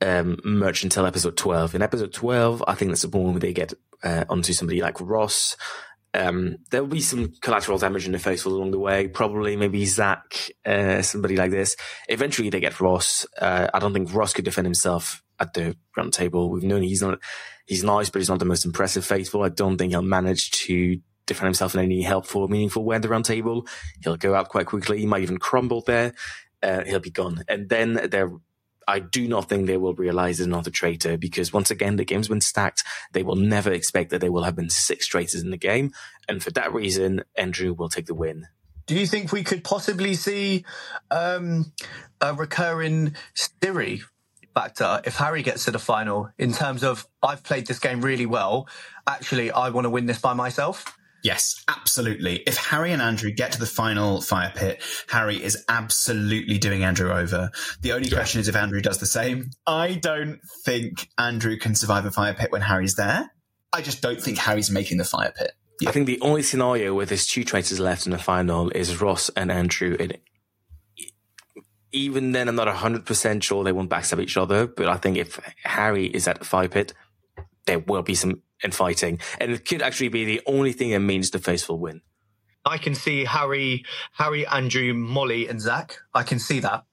[0.01, 1.76] um, much until episode 12.
[1.76, 3.72] In episode 12, I think that's the point where they get
[4.03, 5.57] uh, onto somebody like Ross.
[6.14, 9.09] Um, there'll be some collateral damage in the faithful along the way.
[9.09, 11.76] Probably maybe Zach, uh, somebody like this.
[12.09, 13.24] Eventually they get Ross.
[13.41, 16.49] Uh, I don't think Ross could defend himself at the round table.
[16.49, 17.18] We've known he's not,
[17.66, 19.43] he's nice, but he's not the most impressive faithful.
[19.43, 23.09] I don't think he'll manage to defend himself in any helpful, meaningful way at the
[23.09, 23.66] round table.
[24.03, 24.99] He'll go out quite quickly.
[24.99, 26.14] He might even crumble there.
[26.62, 27.43] Uh, he'll be gone.
[27.49, 28.30] And then there
[28.86, 32.05] I do not think they will realize there's not a traitor because once again, the
[32.05, 32.82] game's been stacked.
[33.12, 35.93] They will never expect that there will have been six traitors in the game.
[36.28, 38.47] And for that reason, Andrew will take the win.
[38.86, 40.64] Do you think we could possibly see
[41.11, 41.72] um,
[42.20, 44.03] a recurring Siri
[44.55, 48.27] factor if Harry gets to the final in terms of I've played this game really
[48.27, 48.69] well.
[49.07, 50.97] Actually, I want to win this by myself.
[51.23, 52.43] Yes, absolutely.
[52.47, 57.13] If Harry and Andrew get to the final fire pit, Harry is absolutely doing Andrew
[57.13, 57.51] over.
[57.81, 58.17] The only yeah.
[58.17, 59.51] question is if Andrew does the same.
[59.65, 63.31] I don't think Andrew can survive a fire pit when Harry's there.
[63.73, 65.53] I just don't think Harry's making the fire pit.
[65.81, 65.89] Yeah.
[65.89, 69.31] I think the only scenario where there's two traitors left in the final is Ross
[69.37, 69.97] and Andrew.
[69.99, 70.19] And
[71.93, 74.66] even then, I'm not 100% sure they won't backstab each other.
[74.66, 76.93] But I think if Harry is at the fire pit,
[77.66, 79.20] there will be some infighting.
[79.38, 82.01] and it could actually be the only thing that means the faithful win.
[82.64, 85.99] I can see Harry, Harry, Andrew, Mollie, and Zach.
[86.14, 86.84] I can see that.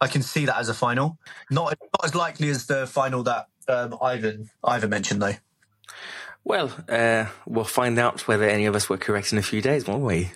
[0.00, 1.18] I can see that as a final.
[1.50, 5.36] Not not as likely as the final that um, Ivan Ivan mentioned, though.
[6.44, 9.86] Well, uh, we'll find out whether any of us were correct in a few days,
[9.86, 10.32] won't we?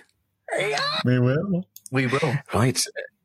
[0.57, 0.79] Yeah.
[1.05, 1.65] We will.
[1.91, 2.35] We will.
[2.51, 2.83] Right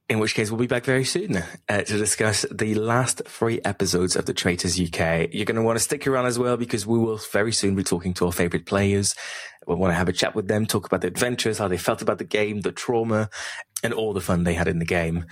[0.08, 4.16] in which case we'll be back very soon uh, to discuss the last three episodes
[4.16, 5.28] of the Traitors UK.
[5.32, 7.82] You're going to want to stick around as well because we will very soon be
[7.82, 9.14] talking to our favorite players.
[9.66, 12.02] We want to have a chat with them, talk about the adventures, how they felt
[12.02, 13.30] about the game, the trauma,
[13.82, 15.24] and all the fun they had in the game.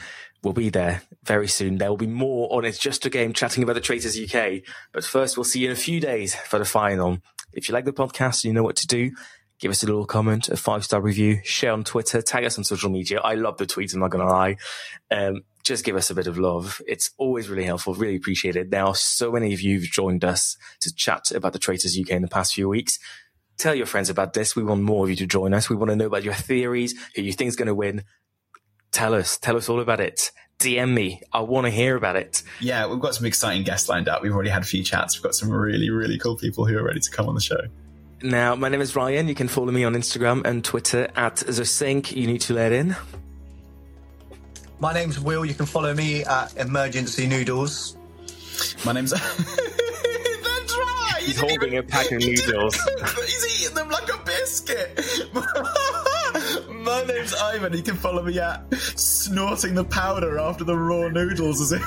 [0.43, 1.77] We'll be there very soon.
[1.77, 4.63] There will be more on It's Just a Game chatting about the Traitors UK.
[4.93, 7.19] But first, we'll see you in a few days for the final.
[7.53, 9.13] If you like the podcast, you know what to do
[9.63, 12.65] give us a little comment, a five star review, share on Twitter, tag us on
[12.65, 13.21] social media.
[13.21, 13.95] I love the tweets.
[13.95, 14.57] I'm not going to lie.
[15.09, 16.83] Um, just give us a bit of love.
[16.89, 17.95] It's always really helpful.
[17.95, 18.71] Really appreciate it.
[18.71, 22.23] Now, so many of you have joined us to chat about the Traitors UK in
[22.23, 22.99] the past few weeks.
[23.57, 24.57] Tell your friends about this.
[24.57, 25.71] We want more of you to join us.
[25.71, 28.03] We want to know about your theories, who you think is going to win.
[28.91, 29.39] Tell us.
[29.39, 30.33] Tell us all about it.
[30.59, 31.23] DM me.
[31.33, 32.43] I want to hear about it.
[32.59, 34.23] Yeah, we've got some exciting guests lined up.
[34.23, 35.17] We've already had a few chats.
[35.17, 37.61] We've got some really, really cool people who are ready to come on the show.
[38.23, 39.27] Now, my name is Rayan.
[39.29, 42.15] You can follow me on Instagram and Twitter at the sink.
[42.15, 42.95] You need to let in.
[44.79, 45.45] My name's Will.
[45.45, 47.97] You can follow me at Emergency Noodles.
[48.85, 49.11] My name's.
[49.11, 49.23] That's
[50.77, 51.15] right.
[51.19, 51.79] He's, He's holding even...
[51.79, 52.77] a pack of noodles.
[53.27, 55.01] He's eating them like a biscuit.
[56.83, 57.73] My name's Ivan.
[57.75, 61.61] You can follow me at snorting the powder after the raw noodles.
[61.61, 61.83] Is it?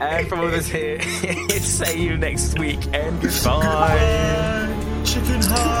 [0.00, 3.30] and from all of us here, it's see you next week and goodbye.
[3.62, 5.80] goodbye chicken high.